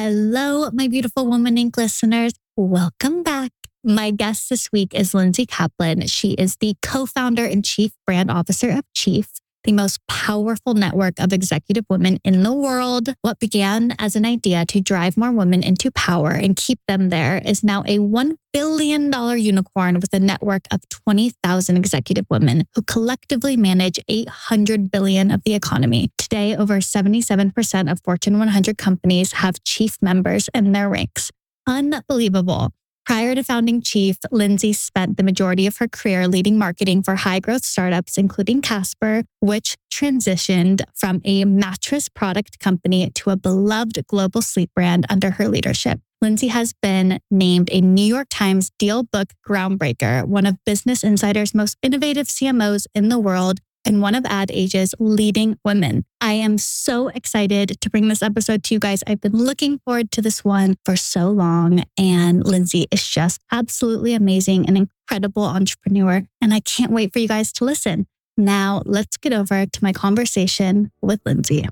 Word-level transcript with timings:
Hello, 0.00 0.70
my 0.70 0.86
beautiful 0.86 1.26
Woman 1.26 1.56
Inc. 1.56 1.76
listeners. 1.76 2.32
Welcome 2.56 3.24
back. 3.24 3.50
My 3.82 4.12
guest 4.12 4.48
this 4.48 4.70
week 4.70 4.94
is 4.94 5.12
Lindsay 5.12 5.44
Kaplan. 5.44 6.06
She 6.06 6.34
is 6.34 6.54
the 6.60 6.76
co 6.82 7.04
founder 7.04 7.44
and 7.44 7.64
chief 7.64 7.90
brand 8.06 8.30
officer 8.30 8.70
of 8.70 8.84
Chief, 8.94 9.26
the 9.68 9.72
most 9.74 10.00
powerful 10.08 10.72
network 10.72 11.20
of 11.20 11.30
executive 11.30 11.84
women 11.90 12.18
in 12.24 12.42
the 12.42 12.54
world. 12.54 13.10
What 13.20 13.38
began 13.38 13.94
as 13.98 14.16
an 14.16 14.24
idea 14.24 14.64
to 14.64 14.80
drive 14.80 15.18
more 15.18 15.30
women 15.30 15.62
into 15.62 15.90
power 15.90 16.30
and 16.30 16.56
keep 16.56 16.78
them 16.88 17.10
there 17.10 17.42
is 17.44 17.62
now 17.62 17.82
a 17.82 17.98
$1 17.98 18.36
billion 18.54 19.12
unicorn 19.38 19.96
with 19.96 20.14
a 20.14 20.20
network 20.20 20.62
of 20.70 20.88
20,000 20.88 21.76
executive 21.76 22.24
women 22.30 22.64
who 22.74 22.80
collectively 22.80 23.58
manage 23.58 24.00
800 24.08 24.90
billion 24.90 25.30
of 25.30 25.42
the 25.44 25.52
economy. 25.52 26.10
Today, 26.16 26.56
over 26.56 26.78
77% 26.78 27.92
of 27.92 28.00
Fortune 28.02 28.38
100 28.38 28.78
companies 28.78 29.32
have 29.32 29.62
chief 29.64 29.98
members 30.00 30.48
in 30.54 30.72
their 30.72 30.88
ranks. 30.88 31.30
Unbelievable. 31.66 32.72
Prior 33.08 33.34
to 33.34 33.42
founding 33.42 33.80
Chief, 33.80 34.18
Lindsay 34.30 34.74
spent 34.74 35.16
the 35.16 35.22
majority 35.22 35.66
of 35.66 35.78
her 35.78 35.88
career 35.88 36.28
leading 36.28 36.58
marketing 36.58 37.02
for 37.02 37.16
high 37.16 37.40
growth 37.40 37.64
startups, 37.64 38.18
including 38.18 38.60
Casper, 38.60 39.22
which 39.40 39.76
transitioned 39.90 40.82
from 40.94 41.22
a 41.24 41.46
mattress 41.46 42.10
product 42.10 42.58
company 42.58 43.08
to 43.14 43.30
a 43.30 43.36
beloved 43.38 44.06
global 44.08 44.42
sleep 44.42 44.70
brand 44.74 45.06
under 45.08 45.30
her 45.30 45.48
leadership. 45.48 46.00
Lindsay 46.20 46.48
has 46.48 46.74
been 46.82 47.18
named 47.30 47.70
a 47.72 47.80
New 47.80 48.04
York 48.04 48.26
Times 48.28 48.72
DealBook 48.78 49.30
Groundbreaker, 49.48 50.26
one 50.26 50.44
of 50.44 50.62
Business 50.66 51.02
Insider's 51.02 51.54
most 51.54 51.78
innovative 51.80 52.26
CMOs 52.26 52.86
in 52.94 53.08
the 53.08 53.18
world, 53.18 53.60
and 53.84 54.02
one 54.02 54.14
of 54.14 54.24
Ad 54.26 54.50
Age's 54.52 54.94
leading 54.98 55.58
women. 55.64 56.04
I 56.20 56.32
am 56.34 56.58
so 56.58 57.08
excited 57.08 57.80
to 57.80 57.90
bring 57.90 58.08
this 58.08 58.22
episode 58.22 58.62
to 58.64 58.74
you 58.74 58.80
guys. 58.80 59.02
I've 59.06 59.20
been 59.20 59.36
looking 59.36 59.78
forward 59.80 60.10
to 60.12 60.22
this 60.22 60.44
one 60.44 60.76
for 60.84 60.96
so 60.96 61.30
long. 61.30 61.84
And 61.98 62.46
Lindsay 62.46 62.86
is 62.90 63.06
just 63.06 63.40
absolutely 63.50 64.14
amazing, 64.14 64.68
an 64.68 64.76
incredible 64.76 65.44
entrepreneur. 65.44 66.22
And 66.40 66.52
I 66.52 66.60
can't 66.60 66.92
wait 66.92 67.12
for 67.12 67.18
you 67.18 67.28
guys 67.28 67.52
to 67.52 67.64
listen. 67.64 68.06
Now, 68.36 68.82
let's 68.84 69.16
get 69.16 69.32
over 69.32 69.66
to 69.66 69.84
my 69.84 69.92
conversation 69.92 70.92
with 71.02 71.20
Lindsay. 71.26 71.66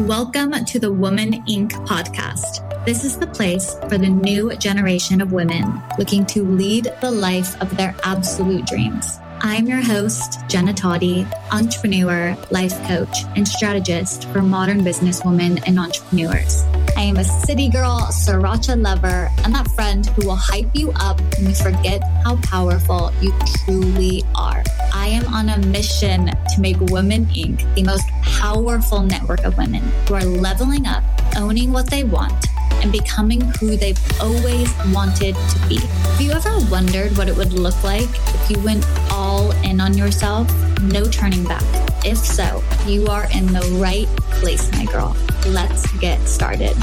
Welcome 0.00 0.64
to 0.64 0.78
the 0.78 0.90
Woman 0.90 1.44
Inc. 1.46 1.72
podcast. 1.86 2.67
This 2.86 3.04
is 3.04 3.18
the 3.18 3.26
place 3.26 3.74
for 3.88 3.98
the 3.98 4.08
new 4.08 4.54
generation 4.56 5.20
of 5.20 5.32
women 5.32 5.82
looking 5.98 6.24
to 6.26 6.42
lead 6.42 6.90
the 7.02 7.10
life 7.10 7.60
of 7.60 7.76
their 7.76 7.94
absolute 8.02 8.66
dreams. 8.66 9.18
I'm 9.40 9.66
your 9.66 9.82
host, 9.82 10.40
Jenna 10.48 10.72
Toddy, 10.72 11.26
entrepreneur, 11.52 12.36
life 12.50 12.74
coach, 12.86 13.24
and 13.36 13.46
strategist 13.46 14.28
for 14.30 14.42
modern 14.42 14.80
businesswomen 14.80 15.62
and 15.66 15.78
entrepreneurs. 15.78 16.64
I 16.96 17.02
am 17.02 17.18
a 17.18 17.24
city 17.24 17.68
girl, 17.68 18.08
sriracha 18.10 18.80
lover, 18.80 19.28
and 19.44 19.54
that 19.54 19.68
friend 19.72 20.06
who 20.06 20.26
will 20.26 20.36
hype 20.36 20.70
you 20.74 20.90
up 20.92 21.20
when 21.36 21.50
you 21.50 21.54
forget 21.54 22.02
how 22.24 22.36
powerful 22.42 23.12
you 23.20 23.32
truly 23.64 24.24
are. 24.34 24.64
I 24.94 25.08
am 25.08 25.26
on 25.32 25.50
a 25.50 25.58
mission 25.66 26.26
to 26.26 26.60
make 26.60 26.80
Women 26.80 27.26
Inc. 27.26 27.74
the 27.74 27.82
most 27.82 28.08
powerful 28.22 29.02
network 29.02 29.44
of 29.44 29.58
women 29.58 29.82
who 30.08 30.14
are 30.14 30.24
leveling 30.24 30.86
up, 30.86 31.04
owning 31.36 31.70
what 31.70 31.90
they 31.90 32.02
want 32.02 32.46
and 32.82 32.92
becoming 32.92 33.40
who 33.60 33.76
they've 33.76 33.98
always 34.20 34.72
wanted 34.92 35.34
to 35.34 35.68
be. 35.68 35.76
Have 35.76 36.20
you 36.20 36.32
ever 36.32 36.58
wondered 36.70 37.16
what 37.16 37.28
it 37.28 37.36
would 37.36 37.52
look 37.52 37.82
like 37.82 38.08
if 38.08 38.50
you 38.50 38.58
went 38.60 38.86
all 39.10 39.50
in 39.62 39.80
on 39.80 39.96
yourself? 39.96 40.48
No 40.82 41.04
turning 41.04 41.44
back. 41.44 41.62
If 42.04 42.18
so, 42.18 42.62
you 42.86 43.06
are 43.08 43.26
in 43.32 43.46
the 43.46 43.78
right 43.80 44.08
place, 44.40 44.70
my 44.72 44.84
girl. 44.86 45.16
Let's 45.46 45.90
get 45.98 46.26
started. 46.28 46.76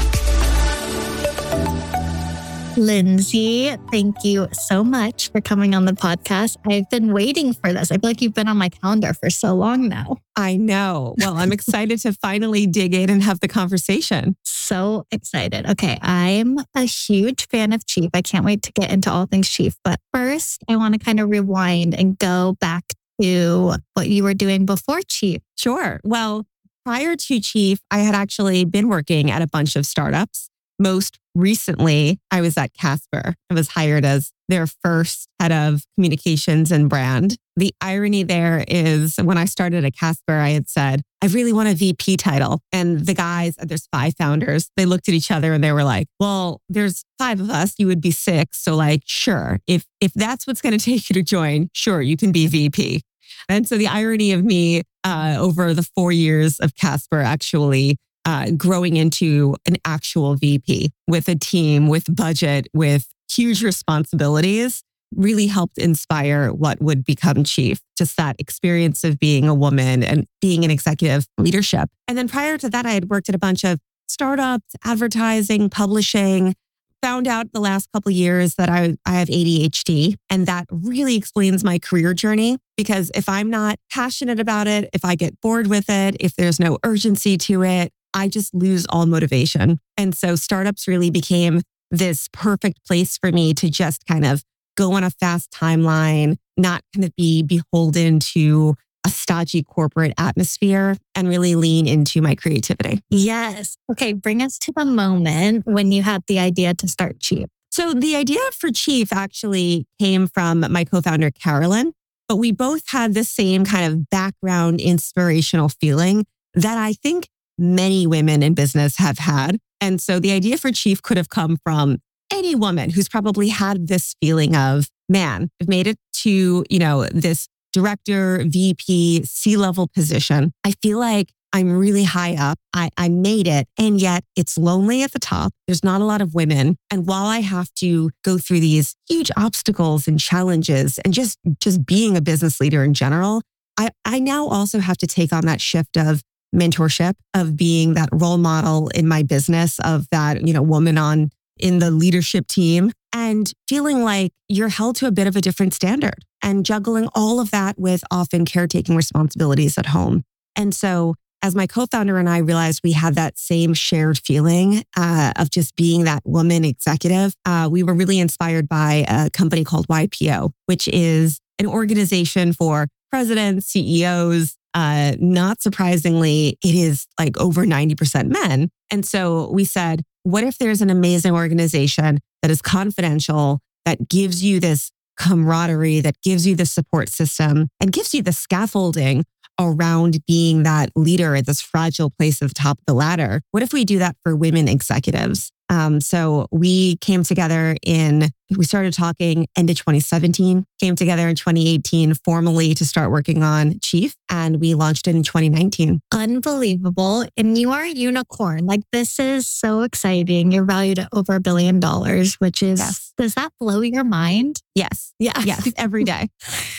Lindsay, 2.76 3.74
thank 3.90 4.22
you 4.22 4.48
so 4.52 4.84
much 4.84 5.30
for 5.32 5.40
coming 5.40 5.74
on 5.74 5.86
the 5.86 5.92
podcast. 5.92 6.56
I've 6.70 6.88
been 6.90 7.12
waiting 7.12 7.54
for 7.54 7.72
this. 7.72 7.90
I 7.90 7.94
feel 7.96 8.10
like 8.10 8.20
you've 8.20 8.34
been 8.34 8.48
on 8.48 8.58
my 8.58 8.68
calendar 8.68 9.14
for 9.14 9.30
so 9.30 9.54
long 9.54 9.88
now. 9.88 10.18
I 10.36 10.56
know. 10.56 11.14
Well, 11.18 11.36
I'm 11.36 11.52
excited 11.52 12.00
to 12.00 12.12
finally 12.12 12.66
dig 12.66 12.94
in 12.94 13.08
and 13.08 13.22
have 13.22 13.40
the 13.40 13.48
conversation. 13.48 14.36
So 14.44 15.06
excited. 15.10 15.66
Okay. 15.70 15.98
I'm 16.02 16.58
a 16.74 16.82
huge 16.82 17.48
fan 17.48 17.72
of 17.72 17.86
Chief. 17.86 18.10
I 18.12 18.20
can't 18.20 18.44
wait 18.44 18.62
to 18.64 18.72
get 18.72 18.90
into 18.90 19.10
all 19.10 19.24
things 19.26 19.48
Chief. 19.48 19.74
But 19.82 19.98
first, 20.12 20.62
I 20.68 20.76
want 20.76 20.92
to 20.94 21.00
kind 21.00 21.18
of 21.18 21.30
rewind 21.30 21.94
and 21.94 22.18
go 22.18 22.56
back 22.60 22.84
to 23.22 23.74
what 23.94 24.08
you 24.08 24.22
were 24.22 24.34
doing 24.34 24.66
before 24.66 25.00
Chief. 25.00 25.40
Sure. 25.56 26.00
Well, 26.04 26.44
prior 26.84 27.16
to 27.16 27.40
Chief, 27.40 27.78
I 27.90 27.98
had 28.00 28.14
actually 28.14 28.66
been 28.66 28.88
working 28.88 29.30
at 29.30 29.40
a 29.40 29.46
bunch 29.46 29.76
of 29.76 29.86
startups. 29.86 30.50
Most 30.78 31.18
recently, 31.34 32.18
I 32.30 32.40
was 32.40 32.56
at 32.56 32.74
Casper. 32.74 33.34
I 33.50 33.54
was 33.54 33.68
hired 33.68 34.04
as 34.04 34.32
their 34.48 34.66
first 34.66 35.28
head 35.40 35.52
of 35.52 35.84
communications 35.94 36.70
and 36.70 36.88
brand. 36.88 37.36
The 37.56 37.74
irony 37.80 38.22
there 38.22 38.64
is 38.68 39.16
when 39.16 39.38
I 39.38 39.46
started 39.46 39.84
at 39.84 39.96
Casper, 39.96 40.34
I 40.34 40.50
had 40.50 40.68
said, 40.68 41.02
I 41.22 41.26
really 41.26 41.52
want 41.52 41.68
a 41.68 41.74
VP 41.74 42.18
title. 42.18 42.60
And 42.72 43.06
the 43.06 43.14
guys, 43.14 43.56
there's 43.58 43.88
five 43.90 44.14
founders, 44.16 44.70
they 44.76 44.84
looked 44.84 45.08
at 45.08 45.14
each 45.14 45.30
other 45.30 45.52
and 45.52 45.64
they 45.64 45.72
were 45.72 45.84
like, 45.84 46.06
well, 46.20 46.60
there's 46.68 47.04
five 47.18 47.40
of 47.40 47.50
us, 47.50 47.74
you 47.78 47.86
would 47.86 48.00
be 48.00 48.10
six. 48.10 48.62
So 48.62 48.76
like, 48.76 49.02
sure, 49.06 49.60
if, 49.66 49.86
if 50.00 50.12
that's 50.14 50.46
what's 50.46 50.60
going 50.60 50.72
to 50.78 50.84
take 50.84 51.08
you 51.08 51.14
to 51.14 51.22
join, 51.22 51.70
sure, 51.72 52.02
you 52.02 52.16
can 52.16 52.32
be 52.32 52.46
VP. 52.46 53.02
And 53.48 53.66
so 53.66 53.76
the 53.76 53.88
irony 53.88 54.32
of 54.32 54.44
me 54.44 54.82
uh, 55.04 55.36
over 55.38 55.72
the 55.72 55.82
four 55.82 56.12
years 56.12 56.58
of 56.58 56.74
Casper 56.74 57.20
actually 57.20 57.96
uh, 58.26 58.50
growing 58.50 58.96
into 58.96 59.54
an 59.66 59.76
actual 59.84 60.34
VP 60.34 60.90
with 61.06 61.28
a 61.28 61.36
team, 61.36 61.86
with 61.86 62.14
budget, 62.14 62.66
with 62.74 63.06
huge 63.30 63.62
responsibilities 63.62 64.82
really 65.14 65.46
helped 65.46 65.78
inspire 65.78 66.52
what 66.52 66.82
would 66.82 67.04
become 67.04 67.44
chief. 67.44 67.80
Just 67.96 68.16
that 68.16 68.36
experience 68.40 69.04
of 69.04 69.20
being 69.20 69.48
a 69.48 69.54
woman 69.54 70.02
and 70.02 70.26
being 70.40 70.64
an 70.64 70.70
executive 70.70 71.26
leadership. 71.38 71.88
And 72.08 72.18
then 72.18 72.28
prior 72.28 72.58
to 72.58 72.68
that, 72.68 72.84
I 72.84 72.90
had 72.90 73.08
worked 73.08 73.28
at 73.28 73.34
a 73.34 73.38
bunch 73.38 73.64
of 73.64 73.78
startups, 74.08 74.74
advertising, 74.84 75.70
publishing. 75.70 76.54
Found 77.02 77.28
out 77.28 77.52
the 77.52 77.60
last 77.60 77.88
couple 77.92 78.10
years 78.10 78.54
that 78.56 78.68
I, 78.68 78.96
I 79.04 79.12
have 79.12 79.28
ADHD, 79.28 80.16
and 80.28 80.46
that 80.46 80.66
really 80.70 81.14
explains 81.14 81.62
my 81.62 81.78
career 81.78 82.14
journey. 82.14 82.58
Because 82.76 83.12
if 83.14 83.28
I'm 83.28 83.48
not 83.48 83.78
passionate 83.92 84.40
about 84.40 84.66
it, 84.66 84.90
if 84.92 85.04
I 85.04 85.14
get 85.14 85.40
bored 85.40 85.68
with 85.68 85.88
it, 85.88 86.16
if 86.18 86.34
there's 86.34 86.58
no 86.58 86.78
urgency 86.82 87.38
to 87.38 87.62
it, 87.62 87.92
I 88.16 88.28
just 88.28 88.54
lose 88.54 88.86
all 88.88 89.04
motivation. 89.04 89.78
And 89.98 90.14
so 90.16 90.36
startups 90.36 90.88
really 90.88 91.10
became 91.10 91.60
this 91.90 92.28
perfect 92.32 92.84
place 92.86 93.18
for 93.18 93.30
me 93.30 93.52
to 93.54 93.70
just 93.70 94.06
kind 94.06 94.24
of 94.24 94.42
go 94.76 94.92
on 94.92 95.04
a 95.04 95.10
fast 95.10 95.50
timeline, 95.52 96.36
not 96.56 96.82
kind 96.94 97.04
of 97.04 97.14
be 97.14 97.42
beholden 97.42 98.18
to 98.20 98.74
a 99.04 99.10
stodgy 99.10 99.62
corporate 99.62 100.14
atmosphere 100.18 100.96
and 101.14 101.28
really 101.28 101.54
lean 101.54 101.86
into 101.86 102.20
my 102.20 102.34
creativity. 102.34 103.02
Yes. 103.10 103.76
Okay. 103.92 104.14
Bring 104.14 104.42
us 104.42 104.58
to 104.60 104.72
the 104.74 104.84
moment 104.84 105.66
when 105.66 105.92
you 105.92 106.02
had 106.02 106.22
the 106.26 106.38
idea 106.38 106.74
to 106.74 106.88
start 106.88 107.20
Chief. 107.20 107.46
So 107.70 107.92
the 107.92 108.16
idea 108.16 108.40
for 108.52 108.70
Chief 108.70 109.12
actually 109.12 109.86
came 110.00 110.26
from 110.26 110.60
my 110.72 110.84
co-founder, 110.84 111.30
Carolyn, 111.30 111.92
but 112.28 112.36
we 112.36 112.50
both 112.50 112.88
had 112.88 113.12
the 113.12 113.24
same 113.24 113.64
kind 113.66 113.92
of 113.92 114.08
background 114.08 114.80
inspirational 114.80 115.68
feeling 115.68 116.24
that 116.54 116.78
I 116.78 116.94
think 116.94 117.28
many 117.58 118.06
women 118.06 118.42
in 118.42 118.54
business 118.54 118.96
have 118.96 119.18
had. 119.18 119.58
And 119.80 120.00
so 120.00 120.18
the 120.18 120.32
idea 120.32 120.58
for 120.58 120.72
chief 120.72 121.02
could 121.02 121.16
have 121.16 121.28
come 121.28 121.58
from 121.62 121.98
any 122.32 122.54
woman 122.54 122.90
who's 122.90 123.08
probably 123.08 123.48
had 123.48 123.88
this 123.88 124.14
feeling 124.20 124.56
of, 124.56 124.88
man, 125.08 125.50
I've 125.60 125.68
made 125.68 125.86
it 125.86 125.98
to, 126.22 126.64
you 126.68 126.78
know, 126.78 127.04
this 127.06 127.48
director, 127.72 128.42
VP, 128.46 129.24
C 129.24 129.56
level 129.56 129.86
position. 129.86 130.52
I 130.64 130.72
feel 130.82 130.98
like 130.98 131.28
I'm 131.52 131.78
really 131.78 132.04
high 132.04 132.34
up. 132.34 132.58
I, 132.74 132.90
I 132.96 133.08
made 133.08 133.46
it. 133.46 133.66
And 133.78 134.00
yet 134.00 134.24
it's 134.34 134.58
lonely 134.58 135.02
at 135.02 135.12
the 135.12 135.18
top. 135.18 135.52
There's 135.66 135.84
not 135.84 136.00
a 136.00 136.04
lot 136.04 136.20
of 136.20 136.34
women. 136.34 136.76
And 136.90 137.06
while 137.06 137.26
I 137.26 137.40
have 137.40 137.72
to 137.74 138.10
go 138.24 138.36
through 138.38 138.60
these 138.60 138.94
huge 139.08 139.30
obstacles 139.36 140.08
and 140.08 140.18
challenges 140.18 140.98
and 140.98 141.14
just, 141.14 141.38
just 141.60 141.86
being 141.86 142.16
a 142.16 142.20
business 142.20 142.60
leader 142.60 142.82
in 142.84 142.94
general, 142.94 143.42
I, 143.78 143.90
I 144.04 144.18
now 144.18 144.46
also 144.48 144.80
have 144.80 144.96
to 144.98 145.06
take 145.06 145.32
on 145.32 145.46
that 145.46 145.60
shift 145.60 145.96
of 145.96 146.22
mentorship 146.54 147.14
of 147.34 147.56
being 147.56 147.94
that 147.94 148.08
role 148.12 148.38
model 148.38 148.88
in 148.88 149.06
my 149.06 149.22
business 149.22 149.78
of 149.80 150.08
that, 150.10 150.46
you 150.46 150.52
know, 150.52 150.62
woman 150.62 150.98
on 150.98 151.30
in 151.58 151.78
the 151.78 151.90
leadership 151.90 152.46
team 152.46 152.92
and 153.12 153.52
feeling 153.68 154.02
like 154.02 154.32
you're 154.48 154.68
held 154.68 154.96
to 154.96 155.06
a 155.06 155.10
bit 155.10 155.26
of 155.26 155.36
a 155.36 155.40
different 155.40 155.72
standard 155.72 156.24
and 156.42 156.66
juggling 156.66 157.08
all 157.14 157.40
of 157.40 157.50
that 157.50 157.78
with 157.78 158.04
often 158.10 158.44
caretaking 158.44 158.94
responsibilities 158.94 159.78
at 159.78 159.86
home. 159.86 160.22
And 160.54 160.74
so 160.74 161.14
as 161.42 161.54
my 161.54 161.66
co-founder 161.66 162.18
and 162.18 162.28
I 162.28 162.38
realized 162.38 162.80
we 162.82 162.92
had 162.92 163.14
that 163.14 163.38
same 163.38 163.74
shared 163.74 164.18
feeling 164.18 164.84
uh, 164.96 165.32
of 165.36 165.50
just 165.50 165.76
being 165.76 166.04
that 166.04 166.22
woman 166.24 166.64
executive, 166.64 167.34
uh, 167.44 167.68
we 167.70 167.82
were 167.82 167.94
really 167.94 168.18
inspired 168.18 168.68
by 168.68 169.04
a 169.08 169.30
company 169.30 169.64
called 169.64 169.86
YPO, 169.88 170.50
which 170.66 170.88
is 170.88 171.40
an 171.58 171.66
organization 171.66 172.52
for 172.52 172.88
presidents, 173.10 173.66
CEOs, 173.66 174.56
uh, 174.76 175.16
not 175.18 175.62
surprisingly, 175.62 176.58
it 176.62 176.74
is 176.74 177.06
like 177.18 177.38
over 177.38 177.64
90% 177.64 178.28
men. 178.28 178.68
And 178.90 179.06
so 179.06 179.50
we 179.50 179.64
said, 179.64 180.02
what 180.22 180.44
if 180.44 180.58
there's 180.58 180.82
an 180.82 180.90
amazing 180.90 181.32
organization 181.32 182.20
that 182.42 182.50
is 182.50 182.60
confidential, 182.60 183.60
that 183.86 184.06
gives 184.06 184.44
you 184.44 184.60
this 184.60 184.92
camaraderie, 185.18 186.00
that 186.00 186.20
gives 186.22 186.46
you 186.46 186.54
the 186.54 186.66
support 186.66 187.08
system 187.08 187.68
and 187.80 187.90
gives 187.90 188.12
you 188.12 188.22
the 188.22 188.34
scaffolding 188.34 189.24
around 189.58 190.18
being 190.26 190.64
that 190.64 190.90
leader 190.94 191.34
at 191.34 191.46
this 191.46 191.62
fragile 191.62 192.10
place 192.10 192.42
at 192.42 192.48
the 192.48 192.54
top 192.54 192.78
of 192.78 192.84
the 192.86 192.92
ladder? 192.92 193.40
What 193.52 193.62
if 193.62 193.72
we 193.72 193.86
do 193.86 193.98
that 194.00 194.16
for 194.22 194.36
women 194.36 194.68
executives? 194.68 195.52
Um, 195.68 196.00
so 196.00 196.46
we 196.50 196.96
came 196.96 197.22
together 197.22 197.76
in, 197.82 198.30
we 198.56 198.64
started 198.64 198.92
talking 198.92 199.48
end 199.56 199.68
of 199.70 199.76
2017, 199.76 200.64
came 200.80 200.94
together 200.94 201.28
in 201.28 201.34
2018 201.34 202.14
formally 202.14 202.74
to 202.74 202.84
start 202.84 203.10
working 203.10 203.42
on 203.42 203.80
Chief, 203.80 204.14
and 204.30 204.60
we 204.60 204.74
launched 204.74 205.08
it 205.08 205.16
in 205.16 205.22
2019. 205.22 206.00
Unbelievable. 206.12 207.24
And 207.36 207.58
you 207.58 207.72
are 207.72 207.82
a 207.82 207.88
unicorn. 207.88 208.66
Like, 208.66 208.82
this 208.92 209.18
is 209.18 209.48
so 209.48 209.82
exciting. 209.82 210.52
You're 210.52 210.64
valued 210.64 211.00
at 211.00 211.08
over 211.12 211.34
a 211.34 211.40
billion 211.40 211.80
dollars, 211.80 212.34
which 212.34 212.62
is, 212.62 212.78
yes. 212.78 213.12
does 213.18 213.34
that 213.34 213.52
blow 213.58 213.80
your 213.80 214.04
mind? 214.04 214.62
Yes. 214.74 215.12
Yeah. 215.18 215.40
Yes. 215.44 215.72
Every 215.76 216.04
day. 216.04 216.28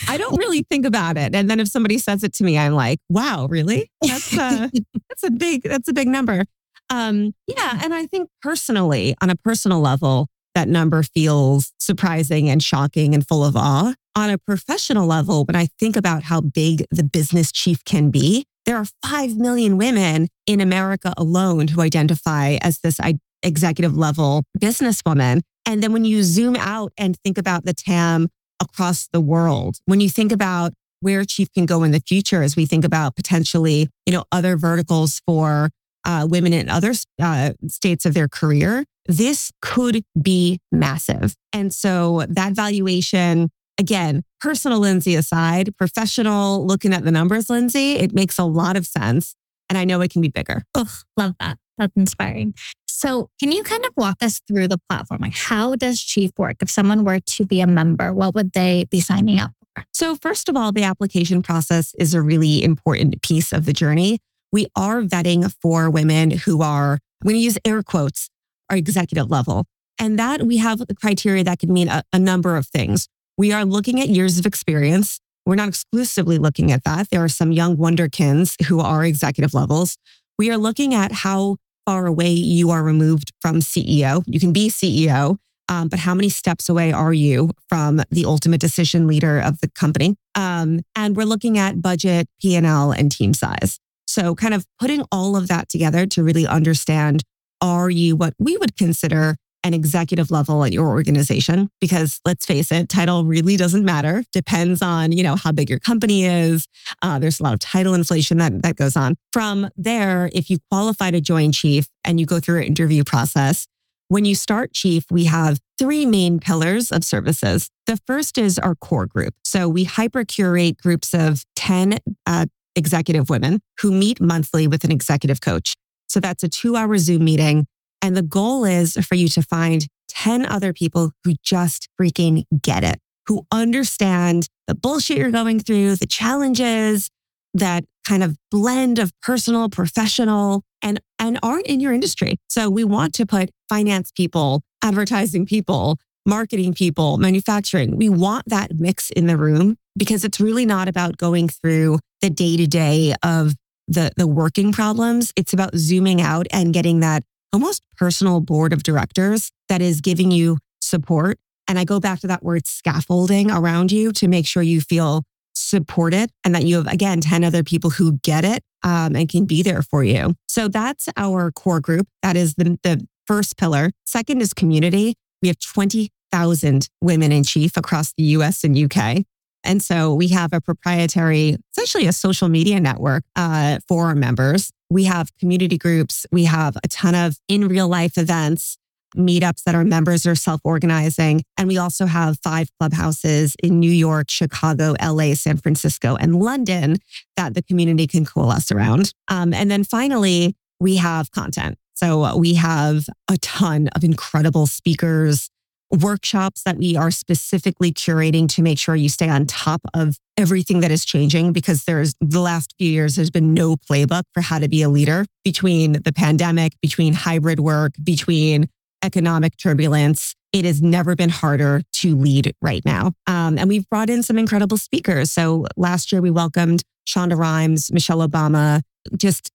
I 0.08 0.16
don't 0.16 0.38
really 0.38 0.64
think 0.70 0.86
about 0.86 1.18
it. 1.18 1.34
And 1.34 1.50
then 1.50 1.60
if 1.60 1.68
somebody 1.68 1.98
says 1.98 2.24
it 2.24 2.32
to 2.34 2.44
me, 2.44 2.56
I'm 2.56 2.74
like, 2.74 2.98
wow, 3.10 3.46
really? 3.50 3.90
That's 4.00 4.32
a, 4.32 4.70
that's 5.08 5.24
a 5.24 5.30
big, 5.30 5.62
that's 5.62 5.88
a 5.88 5.92
big 5.92 6.08
number. 6.08 6.44
Um, 6.90 7.32
yeah. 7.46 7.80
And 7.82 7.94
I 7.94 8.06
think 8.06 8.28
personally, 8.42 9.14
on 9.20 9.30
a 9.30 9.36
personal 9.36 9.80
level, 9.80 10.28
that 10.54 10.68
number 10.68 11.02
feels 11.02 11.72
surprising 11.78 12.48
and 12.48 12.62
shocking 12.62 13.14
and 13.14 13.26
full 13.26 13.44
of 13.44 13.56
awe. 13.56 13.94
On 14.16 14.30
a 14.30 14.38
professional 14.38 15.06
level, 15.06 15.44
when 15.44 15.54
I 15.54 15.66
think 15.78 15.96
about 15.96 16.24
how 16.24 16.40
big 16.40 16.84
the 16.90 17.04
business 17.04 17.52
chief 17.52 17.84
can 17.84 18.10
be, 18.10 18.44
there 18.66 18.76
are 18.76 18.86
5 19.06 19.36
million 19.36 19.78
women 19.78 20.28
in 20.46 20.60
America 20.60 21.14
alone 21.16 21.68
who 21.68 21.80
identify 21.80 22.58
as 22.60 22.80
this 22.80 22.98
executive 23.42 23.96
level 23.96 24.42
businesswoman. 24.58 25.42
And 25.64 25.82
then 25.82 25.92
when 25.92 26.04
you 26.04 26.22
zoom 26.22 26.56
out 26.56 26.92
and 26.98 27.16
think 27.24 27.38
about 27.38 27.64
the 27.64 27.74
TAM 27.74 28.28
across 28.60 29.08
the 29.12 29.20
world, 29.20 29.76
when 29.86 30.00
you 30.00 30.10
think 30.10 30.32
about 30.32 30.72
where 31.00 31.24
chief 31.24 31.52
can 31.52 31.64
go 31.66 31.84
in 31.84 31.92
the 31.92 32.00
future 32.00 32.42
as 32.42 32.56
we 32.56 32.66
think 32.66 32.84
about 32.84 33.14
potentially, 33.14 33.88
you 34.04 34.12
know, 34.12 34.24
other 34.32 34.56
verticals 34.56 35.22
for 35.26 35.70
uh, 36.04 36.26
women 36.28 36.52
in 36.52 36.68
other 36.68 36.92
uh, 37.20 37.52
states 37.68 38.06
of 38.06 38.14
their 38.14 38.28
career, 38.28 38.84
this 39.06 39.50
could 39.62 40.02
be 40.20 40.60
massive. 40.70 41.34
And 41.52 41.72
so 41.72 42.24
that 42.28 42.52
valuation, 42.52 43.50
again, 43.78 44.22
personal 44.40 44.78
Lindsay 44.78 45.14
aside, 45.14 45.76
professional 45.76 46.66
looking 46.66 46.92
at 46.92 47.04
the 47.04 47.10
numbers, 47.10 47.50
Lindsay, 47.50 47.94
it 47.94 48.12
makes 48.12 48.38
a 48.38 48.44
lot 48.44 48.76
of 48.76 48.86
sense. 48.86 49.34
And 49.68 49.76
I 49.76 49.84
know 49.84 50.00
it 50.00 50.10
can 50.10 50.22
be 50.22 50.28
bigger. 50.28 50.62
Oh, 50.74 50.88
love 51.16 51.34
that. 51.40 51.58
That's 51.76 51.94
inspiring. 51.96 52.54
So, 52.86 53.30
can 53.38 53.52
you 53.52 53.62
kind 53.62 53.84
of 53.84 53.92
walk 53.96 54.16
us 54.22 54.40
through 54.48 54.68
the 54.68 54.78
platform? 54.88 55.20
Like, 55.22 55.36
how 55.36 55.76
does 55.76 56.00
Chief 56.02 56.32
work? 56.36 56.56
If 56.60 56.68
someone 56.68 57.04
were 57.04 57.20
to 57.20 57.46
be 57.46 57.60
a 57.60 57.66
member, 57.66 58.12
what 58.12 58.34
would 58.34 58.52
they 58.52 58.86
be 58.90 59.00
signing 59.00 59.38
up 59.38 59.52
for? 59.76 59.84
So, 59.92 60.16
first 60.16 60.48
of 60.48 60.56
all, 60.56 60.72
the 60.72 60.82
application 60.82 61.42
process 61.42 61.94
is 61.96 62.12
a 62.12 62.20
really 62.20 62.64
important 62.64 63.22
piece 63.22 63.52
of 63.52 63.66
the 63.66 63.72
journey 63.72 64.18
we 64.52 64.66
are 64.76 65.02
vetting 65.02 65.52
for 65.60 65.90
women 65.90 66.30
who 66.30 66.62
are, 66.62 66.98
going 67.22 67.36
to 67.36 67.40
use 67.40 67.58
air 67.64 67.82
quotes, 67.82 68.28
are 68.70 68.76
executive 68.76 69.30
level. 69.30 69.66
And 69.98 70.18
that 70.18 70.42
we 70.42 70.58
have 70.58 70.80
criteria 71.00 71.44
that 71.44 71.58
can 71.58 71.72
mean 71.72 71.88
a, 71.88 72.02
a 72.12 72.18
number 72.18 72.56
of 72.56 72.68
things. 72.68 73.08
We 73.36 73.52
are 73.52 73.64
looking 73.64 74.00
at 74.00 74.08
years 74.08 74.38
of 74.38 74.46
experience. 74.46 75.20
We're 75.44 75.56
not 75.56 75.68
exclusively 75.68 76.38
looking 76.38 76.70
at 76.72 76.84
that. 76.84 77.10
There 77.10 77.22
are 77.22 77.28
some 77.28 77.52
young 77.52 77.76
wonderkins 77.76 78.62
who 78.66 78.80
are 78.80 79.04
executive 79.04 79.54
levels. 79.54 79.96
We 80.38 80.50
are 80.50 80.56
looking 80.56 80.94
at 80.94 81.10
how 81.10 81.56
far 81.86 82.06
away 82.06 82.30
you 82.30 82.70
are 82.70 82.82
removed 82.82 83.32
from 83.40 83.60
CEO. 83.60 84.22
You 84.26 84.38
can 84.38 84.52
be 84.52 84.68
CEO, 84.68 85.38
um, 85.68 85.88
but 85.88 86.00
how 86.00 86.14
many 86.14 86.28
steps 86.28 86.68
away 86.68 86.92
are 86.92 87.12
you 87.12 87.50
from 87.68 88.02
the 88.10 88.24
ultimate 88.24 88.60
decision 88.60 89.06
leader 89.06 89.40
of 89.40 89.60
the 89.60 89.68
company? 89.70 90.16
Um, 90.34 90.80
and 90.94 91.16
we're 91.16 91.24
looking 91.24 91.58
at 91.58 91.80
budget, 91.80 92.28
P&L, 92.40 92.92
and 92.92 93.10
team 93.10 93.34
size. 93.34 93.80
So, 94.18 94.34
kind 94.34 94.52
of 94.52 94.66
putting 94.80 95.04
all 95.12 95.36
of 95.36 95.46
that 95.46 95.68
together 95.68 96.04
to 96.04 96.24
really 96.24 96.44
understand 96.44 97.22
are 97.60 97.88
you 97.88 98.16
what 98.16 98.34
we 98.40 98.56
would 98.56 98.76
consider 98.76 99.36
an 99.62 99.74
executive 99.74 100.32
level 100.32 100.64
at 100.64 100.72
your 100.72 100.88
organization? 100.88 101.70
Because 101.80 102.20
let's 102.24 102.44
face 102.44 102.72
it, 102.72 102.88
title 102.88 103.24
really 103.24 103.56
doesn't 103.56 103.84
matter. 103.84 104.24
Depends 104.32 104.82
on, 104.82 105.12
you 105.12 105.22
know, 105.22 105.36
how 105.36 105.52
big 105.52 105.70
your 105.70 105.78
company 105.78 106.24
is. 106.24 106.66
Uh, 107.00 107.20
there's 107.20 107.38
a 107.38 107.44
lot 107.44 107.54
of 107.54 107.60
title 107.60 107.94
inflation 107.94 108.38
that, 108.38 108.60
that 108.62 108.74
goes 108.74 108.96
on. 108.96 109.14
From 109.32 109.68
there, 109.76 110.30
if 110.32 110.50
you 110.50 110.58
qualify 110.68 111.12
to 111.12 111.20
join 111.20 111.52
chief 111.52 111.86
and 112.04 112.18
you 112.18 112.26
go 112.26 112.40
through 112.40 112.58
an 112.58 112.64
interview 112.64 113.04
process, 113.04 113.68
when 114.08 114.24
you 114.24 114.34
start 114.34 114.72
chief, 114.72 115.04
we 115.12 115.26
have 115.26 115.60
three 115.78 116.06
main 116.06 116.40
pillars 116.40 116.90
of 116.90 117.04
services. 117.04 117.70
The 117.86 117.98
first 118.06 118.36
is 118.36 118.58
our 118.58 118.74
core 118.74 119.06
group. 119.06 119.34
So 119.44 119.68
we 119.68 119.84
hyper 119.84 120.24
curate 120.24 120.78
groups 120.78 121.14
of 121.14 121.44
10 121.56 121.98
uh, 122.26 122.46
executive 122.78 123.28
women 123.28 123.60
who 123.80 123.92
meet 123.92 124.20
monthly 124.20 124.66
with 124.66 124.84
an 124.84 124.90
executive 124.90 125.40
coach. 125.40 125.74
So 126.08 126.20
that's 126.20 126.42
a 126.42 126.48
two 126.48 126.76
hour 126.76 126.96
Zoom 126.96 127.24
meeting. 127.24 127.66
And 128.00 128.16
the 128.16 128.22
goal 128.22 128.64
is 128.64 128.96
for 128.96 129.14
you 129.16 129.28
to 129.28 129.42
find 129.42 129.86
10 130.08 130.46
other 130.46 130.72
people 130.72 131.12
who 131.24 131.34
just 131.42 131.88
freaking 132.00 132.44
get 132.62 132.84
it, 132.84 132.98
who 133.26 133.46
understand 133.52 134.46
the 134.66 134.74
bullshit 134.74 135.18
you're 135.18 135.30
going 135.30 135.60
through, 135.60 135.96
the 135.96 136.06
challenges, 136.06 137.10
that 137.54 137.84
kind 138.06 138.22
of 138.22 138.36
blend 138.50 138.98
of 138.98 139.12
personal, 139.20 139.68
professional, 139.68 140.62
and, 140.82 141.00
and 141.18 141.38
aren't 141.42 141.66
in 141.66 141.80
your 141.80 141.92
industry. 141.92 142.36
So 142.48 142.70
we 142.70 142.84
want 142.84 143.14
to 143.14 143.26
put 143.26 143.50
finance 143.68 144.10
people, 144.12 144.62
advertising 144.82 145.44
people, 145.44 145.98
marketing 146.24 146.74
people, 146.74 147.18
manufacturing. 147.18 147.96
We 147.96 148.08
want 148.08 148.44
that 148.48 148.78
mix 148.78 149.10
in 149.10 149.26
the 149.26 149.36
room 149.36 149.76
because 149.98 150.24
it's 150.24 150.40
really 150.40 150.64
not 150.64 150.88
about 150.88 151.16
going 151.16 151.48
through 151.48 151.98
the 152.20 152.30
day 152.30 152.56
to 152.56 152.66
day 152.66 153.14
of 153.22 153.54
the, 153.86 154.10
the 154.16 154.26
working 154.26 154.72
problems. 154.72 155.32
It's 155.36 155.52
about 155.52 155.74
zooming 155.74 156.20
out 156.20 156.46
and 156.52 156.72
getting 156.72 157.00
that 157.00 157.24
almost 157.52 157.82
personal 157.96 158.40
board 158.40 158.72
of 158.72 158.82
directors 158.82 159.50
that 159.68 159.80
is 159.82 160.00
giving 160.00 160.30
you 160.30 160.58
support. 160.80 161.38
And 161.66 161.78
I 161.78 161.84
go 161.84 162.00
back 162.00 162.20
to 162.20 162.26
that 162.28 162.42
word 162.42 162.66
scaffolding 162.66 163.50
around 163.50 163.92
you 163.92 164.12
to 164.12 164.28
make 164.28 164.46
sure 164.46 164.62
you 164.62 164.80
feel 164.80 165.24
supported 165.54 166.30
and 166.44 166.54
that 166.54 166.64
you 166.64 166.76
have, 166.76 166.86
again, 166.86 167.20
10 167.20 167.44
other 167.44 167.62
people 167.62 167.90
who 167.90 168.18
get 168.22 168.44
it 168.44 168.62
um, 168.84 169.16
and 169.16 169.28
can 169.28 169.44
be 169.44 169.62
there 169.62 169.82
for 169.82 170.04
you. 170.04 170.34
So 170.48 170.68
that's 170.68 171.08
our 171.16 171.50
core 171.50 171.80
group. 171.80 172.06
That 172.22 172.36
is 172.36 172.54
the, 172.54 172.78
the 172.82 173.06
first 173.26 173.56
pillar. 173.58 173.90
Second 174.06 174.40
is 174.40 174.54
community. 174.54 175.14
We 175.42 175.48
have 175.48 175.58
20 175.58 176.10
thousand 176.30 176.88
women 177.00 177.32
in 177.32 177.44
chief 177.44 177.76
across 177.76 178.12
the 178.12 178.22
US 178.24 178.64
and 178.64 178.76
UK. 178.76 179.24
And 179.68 179.82
so 179.82 180.14
we 180.14 180.28
have 180.28 180.54
a 180.54 180.62
proprietary, 180.62 181.56
essentially 181.72 182.06
a 182.06 182.12
social 182.12 182.48
media 182.48 182.80
network 182.80 183.22
uh, 183.36 183.78
for 183.86 184.06
our 184.06 184.14
members. 184.14 184.72
We 184.88 185.04
have 185.04 185.30
community 185.36 185.76
groups. 185.76 186.24
We 186.32 186.46
have 186.46 186.76
a 186.82 186.88
ton 186.88 187.14
of 187.14 187.36
in 187.48 187.68
real 187.68 187.86
life 187.86 188.16
events, 188.16 188.78
meetups 189.14 189.64
that 189.64 189.74
our 189.74 189.84
members 189.84 190.26
are 190.26 190.34
self 190.34 190.62
organizing. 190.64 191.42
And 191.58 191.68
we 191.68 191.76
also 191.76 192.06
have 192.06 192.38
five 192.42 192.70
clubhouses 192.80 193.56
in 193.62 193.78
New 193.78 193.90
York, 193.90 194.30
Chicago, 194.30 194.94
LA, 195.02 195.34
San 195.34 195.58
Francisco, 195.58 196.16
and 196.16 196.40
London 196.40 196.96
that 197.36 197.52
the 197.52 197.62
community 197.62 198.06
can 198.06 198.24
coalesce 198.24 198.72
around. 198.72 199.12
Um, 199.28 199.52
and 199.52 199.70
then 199.70 199.84
finally, 199.84 200.56
we 200.80 200.96
have 200.96 201.30
content. 201.30 201.76
So 201.92 202.36
we 202.36 202.54
have 202.54 203.06
a 203.28 203.36
ton 203.38 203.88
of 203.88 204.02
incredible 204.02 204.66
speakers, 204.66 205.50
workshops 205.90 206.62
that 206.64 206.76
we 206.76 206.96
are 206.96 207.10
specifically 207.10 207.92
curating 207.92 208.48
to 208.48 208.62
make 208.62 208.78
sure 208.78 208.94
you 208.94 209.08
stay 209.08 209.28
on 209.28 209.46
top 209.46 209.80
of 209.94 210.16
everything 210.36 210.80
that 210.80 210.90
is 210.90 211.04
changing 211.04 211.52
because 211.52 211.84
there's 211.84 212.14
the 212.20 212.40
last 212.40 212.74
few 212.78 212.90
years 212.90 213.16
there's 213.16 213.30
been 213.30 213.54
no 213.54 213.76
playbook 213.76 214.22
for 214.34 214.40
how 214.40 214.58
to 214.58 214.68
be 214.68 214.82
a 214.82 214.88
leader 214.88 215.24
between 215.44 215.92
the 216.04 216.12
pandemic 216.12 216.72
between 216.82 217.14
hybrid 217.14 217.60
work 217.60 217.92
between 218.02 218.68
economic 219.02 219.56
turbulence. 219.56 220.34
It 220.52 220.64
has 220.64 220.82
never 220.82 221.14
been 221.14 221.28
harder 221.28 221.82
to 221.94 222.16
lead 222.16 222.54
right 222.62 222.82
now. 222.84 223.12
Um, 223.26 223.58
and 223.58 223.68
we've 223.68 223.88
brought 223.88 224.10
in 224.10 224.22
some 224.22 224.38
incredible 224.38 224.76
speakers. 224.76 225.30
So 225.30 225.66
last 225.76 226.10
year 226.10 226.20
we 226.20 226.30
welcomed 226.30 226.82
shonda 227.08 227.36
rhimes 227.36 227.90
michelle 227.90 228.18
obama 228.18 228.82
just 229.16 229.50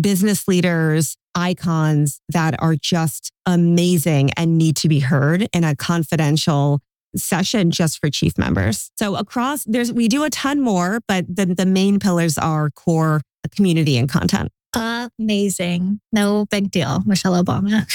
business 0.00 0.46
leaders, 0.48 1.16
icons 1.34 2.20
that 2.28 2.54
are 2.60 2.74
just 2.74 3.32
amazing 3.46 4.30
and 4.36 4.58
need 4.58 4.76
to 4.76 4.88
be 4.88 5.00
heard 5.00 5.48
in 5.52 5.64
a 5.64 5.74
confidential 5.76 6.80
session 7.16 7.70
just 7.70 7.98
for 7.98 8.10
chief 8.10 8.36
members. 8.36 8.90
So 8.98 9.16
across 9.16 9.64
there's 9.64 9.92
we 9.92 10.08
do 10.08 10.24
a 10.24 10.30
ton 10.30 10.60
more, 10.60 11.00
but 11.08 11.24
the, 11.28 11.46
the 11.46 11.66
main 11.66 11.98
pillars 11.98 12.36
are 12.38 12.70
core 12.70 13.22
community 13.54 13.96
and 13.96 14.08
content. 14.08 14.50
Amazing. 14.74 16.00
No 16.12 16.46
big 16.50 16.70
deal. 16.70 17.02
Michelle 17.06 17.42
Obama. 17.42 17.86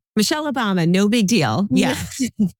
Michelle 0.16 0.52
Obama, 0.52 0.86
no 0.86 1.08
big 1.08 1.26
deal. 1.26 1.66
Yeah. 1.70 1.96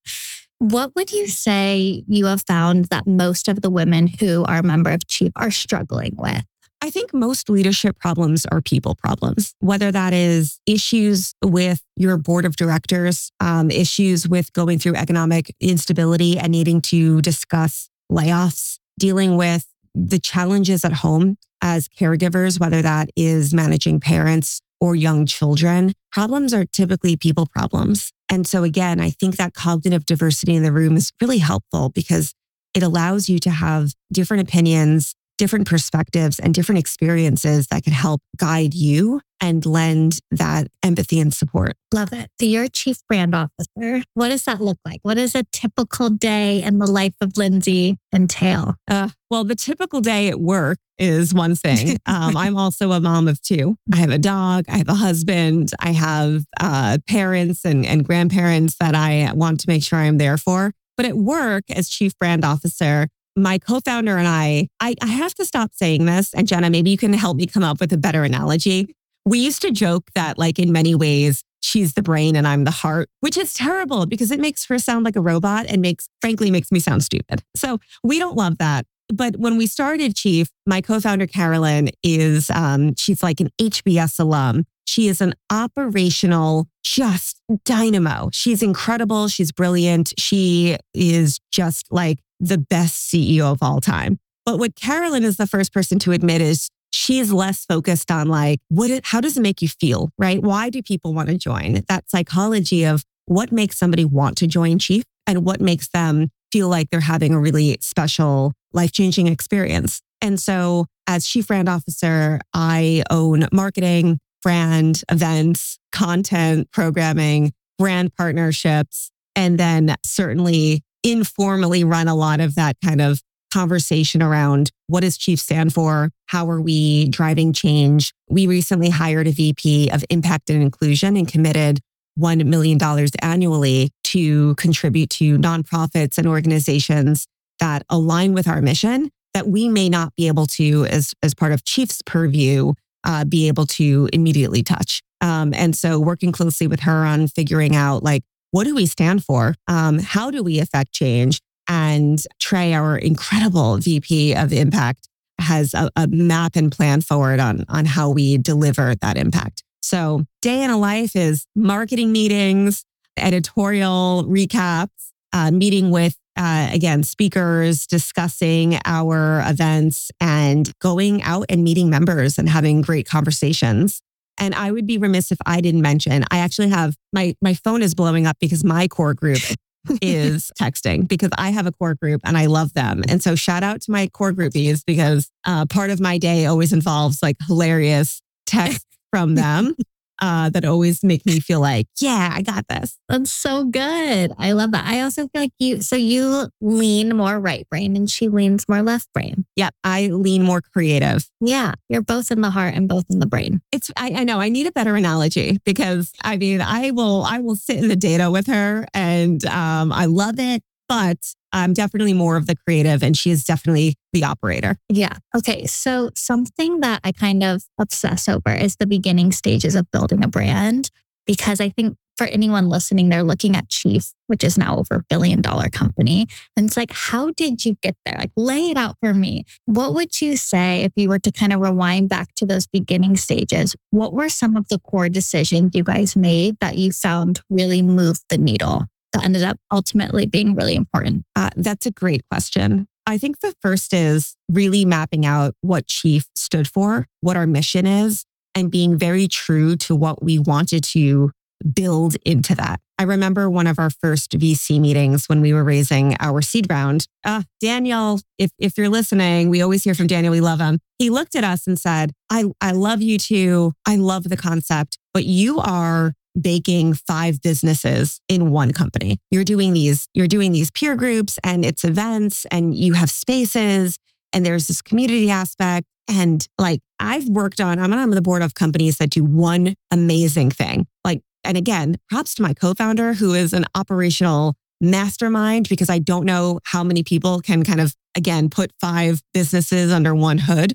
what 0.59 0.95
would 0.97 1.12
you 1.12 1.27
say 1.27 2.03
you 2.07 2.27
have 2.27 2.43
found 2.47 2.87
that 2.87 3.07
most 3.07 3.49
of 3.49 3.61
the 3.61 3.71
women 3.71 4.07
who 4.07 4.45
are 4.45 4.59
a 4.59 4.62
member 4.62 4.91
of 4.91 5.07
Chief 5.07 5.33
are 5.37 5.51
struggling 5.51 6.15
with? 6.17 6.45
I 6.85 6.91
think 6.91 7.15
most 7.15 7.49
leadership 7.49 7.97
problems 8.01 8.45
are 8.47 8.61
people 8.61 8.97
problems, 8.97 9.55
whether 9.61 9.93
that 9.93 10.12
is 10.12 10.59
issues 10.67 11.33
with 11.41 11.81
your 11.97 12.17
board 12.17 12.45
of 12.45 12.57
directors, 12.57 13.31
um, 13.39 13.71
issues 13.71 14.27
with 14.27 14.53
going 14.53 14.81
through 14.81 14.97
economic 14.97 15.55
instability 15.61 16.37
and 16.37 16.51
needing 16.51 16.81
to 16.83 17.23
discuss 17.23 17.89
layoffs, 18.11 18.81
dealing 18.99 19.37
with 19.37 19.65
the 19.95 20.19
challenges 20.19 20.85
at 20.85 20.93
home 20.93 21.39
as 21.62 21.87
caregivers, 21.87 22.59
whether 22.59 22.83
that 22.83 23.11
is 23.15 23.55
managing 23.55 24.01
parents 24.01 24.61
or 24.81 24.97
young 24.97 25.25
children. 25.25 25.93
Problems 26.11 26.53
are 26.53 26.65
typically 26.65 27.17
people 27.17 27.47
problems. 27.47 28.11
And 28.29 28.45
so, 28.45 28.65
again, 28.65 28.99
I 28.99 29.11
think 29.11 29.37
that 29.37 29.55
cognitive 29.55 30.05
diversity 30.05 30.57
in 30.57 30.65
the 30.65 30.73
room 30.73 30.97
is 30.97 31.12
really 31.21 31.39
helpful 31.39 31.91
because 31.91 32.35
it 32.75 32.83
allows 32.83 33.29
you 33.29 33.39
to 33.39 33.51
have 33.51 33.93
different 34.12 34.43
opinions, 34.43 35.15
different 35.39 35.67
perspectives 35.67 36.39
and 36.39 36.55
different 36.55 36.79
experiences 36.79 37.67
that 37.69 37.85
can 37.85 37.93
help 37.93 38.21
guide 38.37 38.75
you 38.75 39.21
and 39.41 39.67
lend 39.67 40.21
that 40.31 40.69
empathy 40.85 41.19
and 41.19 41.35
support. 41.35 41.75
Love 41.93 42.12
it. 42.12 42.31
So 42.41 42.47
you're 42.47 42.69
chief 42.69 42.99
brand 43.09 43.35
officer. 43.35 44.05
What 44.15 44.29
does 44.29 44.45
that 44.45 44.61
look 44.61 44.79
like? 44.85 45.01
What 45.03 45.15
does 45.15 45.35
a 45.35 45.43
typical 45.53 46.11
day 46.11 46.62
in 46.62 46.79
the 46.79 46.87
life 46.87 47.15
of 47.21 47.37
Lindsay 47.37 47.99
entail? 48.15 48.77
Uh, 48.89 49.09
well, 49.31 49.43
the 49.43 49.57
typical 49.57 50.01
day 50.01 50.29
at 50.29 50.41
work 50.41 50.79
is 50.99 51.35
one 51.35 51.57
thing. 51.57 51.99
Um, 52.07 52.37
I'm 52.37 52.57
also 52.57 52.93
a 52.93 53.01
mom 53.01 53.27
of 53.27 53.41
two. 53.41 53.77
I 53.93 53.97
have 53.97 54.11
a 54.11 54.19
dog. 54.19 54.65
I 54.69 54.79
have 54.79 54.89
a 54.89 54.95
husband. 54.95 55.71
I 55.81 55.93
have 55.93 56.45
uh, 56.61 56.99
parents 57.09 57.65
and, 57.65 57.87
and 57.87 58.05
grandparents 58.05 58.77
that 58.81 58.95
I 58.95 59.33
want 59.33 59.61
to 59.61 59.69
make 59.69 59.83
sure 59.83 59.99
I'm 59.99 60.19
there 60.19 60.37
for. 60.37 60.73
But 60.97 61.07
at 61.07 61.17
work, 61.17 61.65
as 61.71 61.89
chief 61.89 62.12
brand 62.19 62.45
officer, 62.45 63.09
my 63.37 63.59
co-founder 63.59 64.17
and 64.17 64.29
I, 64.29 64.69
I, 64.81 64.95
I 65.01 65.07
have 65.07 65.35
to 65.37 65.45
stop 65.45 65.73
saying 65.75 66.05
this. 66.05 66.35
And 66.35 66.47
Jenna, 66.47 66.71
maybe 66.71 66.91
you 66.91 66.99
can 66.99 67.12
help 67.12 67.37
me 67.37 67.47
come 67.47 67.62
up 67.62 67.81
with 67.81 67.93
a 67.93 67.99
better 67.99 68.25
analogy. 68.25 68.95
We 69.25 69.39
used 69.39 69.62
to 69.62 69.71
joke 69.71 70.11
that, 70.15 70.39
like, 70.39 70.59
in 70.59 70.73
many 70.73 70.95
ways, 70.95 71.43
she's 71.61 71.95
the 71.95 72.03
brain 72.03 72.35
and 72.37 72.47
I'm 72.47 72.65
the 72.65 72.71
heart, 72.71 73.09
which 73.21 73.37
is 73.37 73.55
terrible 73.55 74.07
because 74.07 74.31
it 74.31 74.41
makes 74.41 74.67
her 74.67 74.79
sound 74.79 75.05
like 75.05 75.17
a 75.17 75.21
robot 75.21 75.67
and 75.67 75.81
makes, 75.81 76.09
frankly, 76.21 76.51
makes 76.51 76.73
me 76.73 76.81
sound 76.81 77.05
stupid. 77.05 77.43
So 77.57 77.79
we 78.03 78.19
don't 78.19 78.37
love 78.37 78.59
that. 78.59 78.87
But 79.12 79.37
when 79.37 79.59
we 79.59 79.67
started 79.67 80.17
Chief, 80.17 80.49
my 80.67 80.81
co-founder 80.81 81.27
Carolyn 81.27 81.91
is, 82.03 82.51
um, 82.51 82.95
she's 82.97 83.23
like 83.23 83.41
an 83.41 83.51
HBS 83.61 84.19
alum. 84.19 84.65
She 84.87 85.09
is 85.09 85.21
an 85.21 85.35
operational, 85.51 86.67
just 86.83 87.41
dynamo. 87.65 88.31
She's 88.33 88.62
incredible. 88.62 89.29
She's 89.29 89.53
brilliant. 89.53 90.12
She 90.19 90.77
is 90.95 91.39
just 91.51 91.87
like 91.91 92.19
the 92.43 92.59
best 92.59 93.11
CEO 93.11 93.53
of 93.53 93.63
all 93.63 93.81
time. 93.81 94.19
But 94.45 94.59
what 94.59 94.75
Carolyn 94.75 95.23
is 95.23 95.37
the 95.37 95.47
first 95.47 95.73
person 95.73 95.99
to 96.01 96.13
admit 96.13 96.41
is 96.41 96.69
she's 96.91 97.33
less 97.33 97.65
focused 97.65 98.11
on 98.11 98.29
like, 98.29 98.61
what, 98.69 98.91
it, 98.91 99.07
how 99.07 99.21
does 99.21 99.37
it 99.37 99.41
make 99.41 99.63
you 99.63 99.69
feel? 99.69 100.11
Right? 100.19 100.43
Why 100.43 100.69
do 100.69 100.83
people 100.83 101.15
want 101.15 101.29
to 101.29 101.39
join? 101.39 101.83
That 101.89 102.11
psychology 102.11 102.85
of 102.85 103.05
what 103.27 103.53
makes 103.53 103.79
somebody 103.79 104.05
want 104.05 104.37
to 104.39 104.47
join 104.47 104.79
Chief 104.79 105.05
and 105.27 105.45
what 105.45 105.61
makes 105.61 105.89
them 105.89 106.31
feel 106.51 106.69
like 106.69 106.91
they're 106.91 107.01
having 107.01 107.33
a 107.33 107.41
really 107.41 107.79
special, 107.81 108.53
life 108.73 108.93
changing 108.93 109.29
experience. 109.29 110.03
And 110.21 110.39
so, 110.39 110.87
as 111.07 111.27
chief 111.27 111.49
brand 111.49 111.69
officer, 111.69 112.41
I 112.53 113.03
own 113.11 113.49
marketing, 113.53 114.19
brand, 114.43 115.03
events, 115.09 115.79
content, 115.93 116.71
programming, 116.73 117.53
brand 117.79 118.15
partnerships, 118.15 119.11
and 119.35 119.59
then 119.59 119.97
certainly 120.05 120.83
informally 121.05 121.85
run 121.85 122.09
a 122.09 122.15
lot 122.15 122.41
of 122.41 122.55
that 122.55 122.77
kind 122.85 123.01
of 123.01 123.21
conversation 123.53 124.23
around 124.23 124.71
what 124.87 125.01
does 125.01 125.19
chief 125.19 125.39
stand 125.39 125.75
for 125.75 126.11
how 126.27 126.49
are 126.49 126.61
we 126.61 127.07
driving 127.09 127.53
change 127.53 128.13
we 128.31 128.47
recently 128.47 128.89
hired 128.89 129.27
a 129.27 129.31
vp 129.31 129.91
of 129.91 130.03
impact 130.09 130.49
and 130.49 130.63
inclusion 130.63 131.17
and 131.19 131.29
committed 131.29 131.79
$1 132.19 132.45
million 132.47 132.79
annually 133.23 133.91
to 134.05 134.55
contribute 134.57 135.11
to 135.11 135.39
nonprofits 135.39 136.19
and 136.19 136.27
organizations 136.27 137.27
that 137.59 137.83
align 137.89 138.35
with 138.35 138.49
our 138.49 138.61
mission 138.61 139.11
that 139.35 139.49
we 139.49 139.69
may 139.69 139.89
not 139.89 140.15
be 140.17 140.29
able 140.29 140.47
to, 140.47 140.85
as, 140.87 141.15
as 141.23 141.35
part 141.35 141.53
of 141.53 141.65
Chief's 141.65 142.03
purview, 142.05 142.75
uh, 143.05 143.25
be 143.25 143.49
able 143.49 143.67
to 143.67 144.09
immediately 144.13 144.63
touch. 144.63 145.01
Um, 145.21 145.55
and 145.55 145.75
so 145.75 145.99
working 145.99 146.33
closely 146.33 146.67
with 146.67 146.81
her 146.81 147.05
on 147.05 147.29
figuring 147.29 147.75
out 147.75 148.03
like, 148.03 148.23
what 148.53 148.65
do 148.65 148.75
we 148.75 148.87
stand 148.87 149.25
for? 149.25 149.55
Um, 149.67 149.99
how 149.99 150.31
do 150.31 150.43
we 150.43 150.61
affect 150.61 150.93
change? 150.93 151.41
And 151.69 152.23
Trey, 152.39 152.75
our 152.75 152.97
incredible 152.97 153.79
VP 153.79 154.35
of 154.35 154.53
impact, 154.53 155.09
has 155.39 155.75
a, 155.75 155.91
a 155.97 156.07
map 156.07 156.55
and 156.55 156.71
plan 156.71 157.01
forward 157.01 157.41
on, 157.41 157.65
on 157.69 157.85
how 157.85 158.11
we 158.11 158.39
deliver 158.39 158.95
that 158.97 159.17
impact. 159.17 159.65
So, 159.83 160.25
day 160.41 160.63
in 160.63 160.71
a 160.71 160.79
life 160.79 161.17
is 161.17 161.47
marketing 161.57 162.13
meetings, 162.13 162.85
editorial 163.17 164.25
recaps, 164.29 165.11
uh, 165.33 165.51
meeting 165.51 165.91
with, 165.91 166.17
uh, 166.37 166.69
again, 166.73 167.03
speakers, 167.03 167.87
discussing 167.87 168.79
our 168.85 169.43
events, 169.47 170.11
and 170.21 170.71
going 170.79 171.23
out 171.23 171.47
and 171.49 171.65
meeting 171.65 171.91
members 171.91 172.39
and 172.39 172.49
having 172.49 172.81
great 172.83 173.09
conversations. 173.09 174.01
And 174.39 174.55
I 174.55 174.73
would 174.73 174.87
be 174.87 174.99
remiss 174.99 175.31
if 175.31 175.39
I 175.47 175.61
didn't 175.61 175.83
mention, 175.83 176.25
I 176.31 176.39
actually 176.39 176.71
have 176.71 176.97
my, 177.12 177.35
my 177.43 177.55
phone 177.55 177.83
is 177.83 177.95
blowing 177.95 178.27
up 178.27 178.37
because 178.41 178.65
my 178.65 178.89
core 178.89 179.15
group 179.15 179.41
is 180.03 180.51
texting 180.61 181.07
because 181.07 181.31
I 181.37 181.51
have 181.51 181.67
a 181.67 181.73
core 181.73 181.95
group 181.95 182.21
and 182.25 182.37
I 182.39 182.47
love 182.47 182.73
them. 182.73 183.03
And 183.09 183.23
so 183.23 183.35
shout 183.35 183.62
out 183.62 183.81
to 183.83 183.91
my 183.91 184.09
core 184.09 184.33
groupies 184.33 184.83
because 184.87 185.31
uh, 185.45 185.67
part 185.67 185.91
of 185.91 186.01
my 186.01 186.19
day 186.19 186.47
always 186.47 186.73
involves 186.73 187.23
like 187.23 187.37
hilarious 187.47 188.21
text 188.47 188.87
from 189.11 189.35
them 189.35 189.75
uh, 190.23 190.49
that 190.50 190.64
always 190.64 191.02
make 191.02 191.26
me 191.26 191.41
feel 191.41 191.61
like, 191.61 191.88
yeah, 192.00 192.31
I 192.33 192.43
got 192.43 192.69
this. 192.69 192.97
That's 193.09 193.31
so 193.31 193.64
good. 193.64 194.33
I 194.38 194.52
love 194.52 194.71
that. 194.71 194.87
I 194.87 195.00
also 195.00 195.23
feel 195.23 195.43
like 195.43 195.52
you, 195.59 195.83
so 195.83 195.97
you 195.97 196.49
lean 196.61 197.17
more 197.17 197.41
right 197.41 197.69
brain 197.69 197.97
and 197.97 198.09
she 198.09 198.29
leans 198.29 198.69
more 198.69 198.83
left 198.83 199.12
brain. 199.12 199.45
Yep. 199.57 199.75
I 199.83 200.07
lean 200.07 200.45
more 200.45 200.62
creative. 200.62 201.29
Yeah. 201.41 201.75
You're 201.88 202.02
both 202.02 202.31
in 202.31 202.41
the 202.41 202.50
heart 202.50 202.75
and 202.75 202.88
both 202.88 203.07
in 203.11 203.19
the 203.19 203.26
brain. 203.26 203.62
It's, 203.73 203.91
I, 203.97 204.12
I 204.14 204.25
know 204.25 204.41
I 204.41 204.49
need 204.49 204.69
a 204.69 204.73
better 204.73 204.95
analogy 204.95 205.59
because 205.64 206.12
I 206.23 206.37
mean, 206.37 206.61
I 206.61 206.93
will, 206.93 207.25
I 207.25 207.41
will 207.41 207.57
sit 207.57 207.79
in 207.79 207.88
the 207.88 207.97
data 207.97 208.31
with 208.31 208.47
her 208.47 208.87
and 208.95 209.45
um, 209.47 209.93
I 209.93 210.05
love 210.07 210.38
it. 210.38 210.62
But 210.88 211.19
I'm 211.53 211.73
definitely 211.73 212.15
more 212.15 212.37
of 212.37 212.47
the 212.47 212.57
creative 212.57 213.03
and 213.03 213.17
she 213.17 213.31
is 213.31 213.45
definitely 213.45 213.95
the 214.13 214.25
operator. 214.25 214.77
Yeah. 214.89 215.17
Okay. 215.37 215.67
So 215.67 216.11
something 216.15 216.81
that 216.81 217.01
I 217.05 217.13
kind 217.13 217.43
of 217.43 217.65
obsess 217.79 218.29
over 218.29 218.53
is 218.53 218.77
the 218.77 218.87
beginning 218.87 219.33
stages 219.33 219.75
of 219.75 219.91
building 219.91 220.25
a 220.25 220.29
brand, 220.29 220.91
because 221.27 221.61
I 221.61 221.69
think 221.69 221.97
for 222.17 222.27
anyone 222.27 222.69
listening, 222.69 223.09
they're 223.09 223.23
looking 223.23 223.57
at 223.57 223.71
Chief, 223.71 224.13
which 224.27 224.45
is 224.45 224.59
now 224.59 224.77
over 224.77 224.97
a 224.97 225.05
billion 225.09 225.41
dollar 225.41 225.71
company. 225.71 226.27
And 226.57 226.67
it's 226.67 226.77
like, 226.77 226.93
how 226.93 227.31
did 227.31 227.65
you 227.65 227.77
get 227.83 227.97
there? 228.05 228.17
Like, 228.19 228.33
lay 228.37 228.71
it 228.71 228.77
out 228.77 228.97
for 229.01 229.15
me. 229.15 229.45
What 229.65 229.95
would 229.95 230.21
you 230.21 230.37
say 230.37 230.83
if 230.83 230.93
you 230.95 231.09
were 231.09 231.19
to 231.21 231.33
kind 231.33 231.55
of 231.55 231.61
rewind 231.61 232.11
back 232.11 232.35
to 232.37 232.47
those 232.47 232.67
beginning 232.67 233.17
stages? 233.17 233.75
What 233.91 234.13
were 234.13 234.29
some 234.29 234.57
of 234.57 234.69
the 234.69 234.79
core 234.79 235.09
decisions 235.09 235.71
you 235.75 235.85
guys 235.85 236.15
made 236.15 236.59
that 236.61 236.77
you 236.77 236.93
found 236.93 237.41
really 237.49 237.81
moved 237.81 238.21
the 238.29 238.39
needle? 238.39 238.87
That 239.12 239.25
ended 239.25 239.42
up 239.42 239.59
ultimately 239.71 240.26
being 240.26 240.54
really 240.54 240.75
important? 240.75 241.25
Uh, 241.37 241.50
that's 241.57 241.87
a 241.87 241.90
great 241.90 242.23
question. 242.31 242.87
I 243.07 243.19
think 243.19 243.40
the 243.40 243.54
first 243.61 243.92
is 243.92 244.37
really 244.49 244.85
mapping 244.85 245.26
out 245.26 245.54
what 245.61 245.87
Chief 245.87 246.26
stood 246.37 246.69
for, 246.69 247.07
what 247.21 247.37
our 247.37 247.47
mission 247.47 247.87
is, 247.87 248.25
and 248.54 248.71
being 248.71 248.97
very 248.97 249.26
true 249.26 249.76
to 249.76 249.97
what 249.97 250.23
we 250.23 250.38
wanted 250.38 250.85
to 250.85 251.33
build 251.75 252.16
into 252.25 252.54
that. 252.54 252.81
I 252.99 253.04
remember 253.04 253.50
one 253.50 253.66
of 253.66 253.78
our 253.78 253.90
first 253.90 254.38
VC 254.38 254.81
meetings 254.81 255.28
when 255.28 255.40
we 255.40 255.52
were 255.52 255.64
raising 255.64 256.16
our 256.21 256.42
seed 256.42 256.69
round. 256.71 257.07
Uh, 257.25 257.42
Daniel, 257.61 258.21
if, 258.38 258.50
if 258.59 258.76
you're 258.76 258.88
listening, 258.88 259.49
we 259.49 259.62
always 259.62 259.83
hear 259.83 259.95
from 259.95 260.07
Daniel. 260.07 260.31
We 260.31 260.40
love 260.40 260.61
him. 260.61 260.78
He 260.99 261.11
looked 261.11 261.35
at 261.35 261.42
us 261.42 261.66
and 261.66 261.78
said, 261.78 262.12
I, 262.31 262.45
I 262.61 262.73
love 262.73 263.02
you 263.02 263.19
too. 263.19 263.73
I 263.87 263.97
love 263.97 264.25
the 264.25 264.37
concept, 264.37 264.99
but 265.12 265.25
you 265.25 265.59
are 265.59 266.14
baking 266.41 266.95
five 266.95 267.41
businesses 267.43 268.21
in 268.29 268.51
one 268.51 268.73
company. 268.73 269.19
You're 269.31 269.45
doing 269.45 269.73
these, 269.73 270.09
you're 270.15 270.27
doing 270.27 270.53
these 270.53 270.71
peer 270.71 270.97
groups 270.97 271.39
and 271.45 271.65
it's 271.65 271.85
events 271.85 272.47
and 272.51 272.75
you 272.75 272.95
have 272.95 273.11
spaces 273.11 273.99
and 274.33 274.45
there's 274.45 274.67
this 274.67 274.83
community 274.83 275.31
aspect. 275.31 275.87
And 276.09 276.47
like 276.59 276.81
I've 276.99 277.29
worked 277.29 277.61
on, 277.61 277.79
I'm 277.79 277.93
on 277.93 278.11
the 278.11 278.23
board 278.23 278.43
of 278.43 278.55
companies 278.55 278.99
that 278.99 279.11
do 279.11 279.25
one 279.25 279.75
amazing 279.91 280.51
thing. 280.51 280.87
Like, 281.05 281.21
and 281.45 281.57
again, 281.57 281.97
props 282.09 282.35
to 282.37 282.43
my 282.43 282.55
co-founder 282.55 283.15
who 283.15 283.35
is 283.35 283.53
an 283.53 283.65
operational 283.75 284.55
mastermind 284.81 285.69
because 285.69 285.89
I 285.89 285.99
don't 285.99 286.25
know 286.25 286.59
how 286.65 286.83
many 286.83 287.03
people 287.03 287.41
can 287.41 287.62
kind 287.62 287.81
of, 287.81 287.95
again, 288.17 288.51
put 288.51 288.73
five 288.81 289.23
businesses 289.33 289.93
under 289.93 290.15
one 290.15 290.39
hood. 290.39 290.75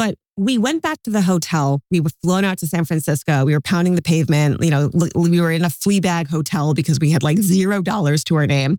But 0.00 0.14
we 0.38 0.56
went 0.56 0.80
back 0.80 1.02
to 1.02 1.10
the 1.10 1.20
hotel. 1.20 1.82
We 1.90 2.00
were 2.00 2.08
flown 2.22 2.42
out 2.42 2.56
to 2.60 2.66
San 2.66 2.86
Francisco. 2.86 3.44
We 3.44 3.52
were 3.52 3.60
pounding 3.60 3.96
the 3.96 4.02
pavement. 4.02 4.64
You 4.64 4.70
know, 4.70 4.90
we 5.14 5.38
were 5.38 5.52
in 5.52 5.62
a 5.62 5.68
flea 5.68 6.00
bag 6.00 6.26
hotel 6.26 6.72
because 6.72 6.98
we 6.98 7.10
had 7.10 7.22
like 7.22 7.36
zero 7.36 7.82
dollars 7.82 8.24
to 8.24 8.36
our 8.36 8.46
name. 8.46 8.78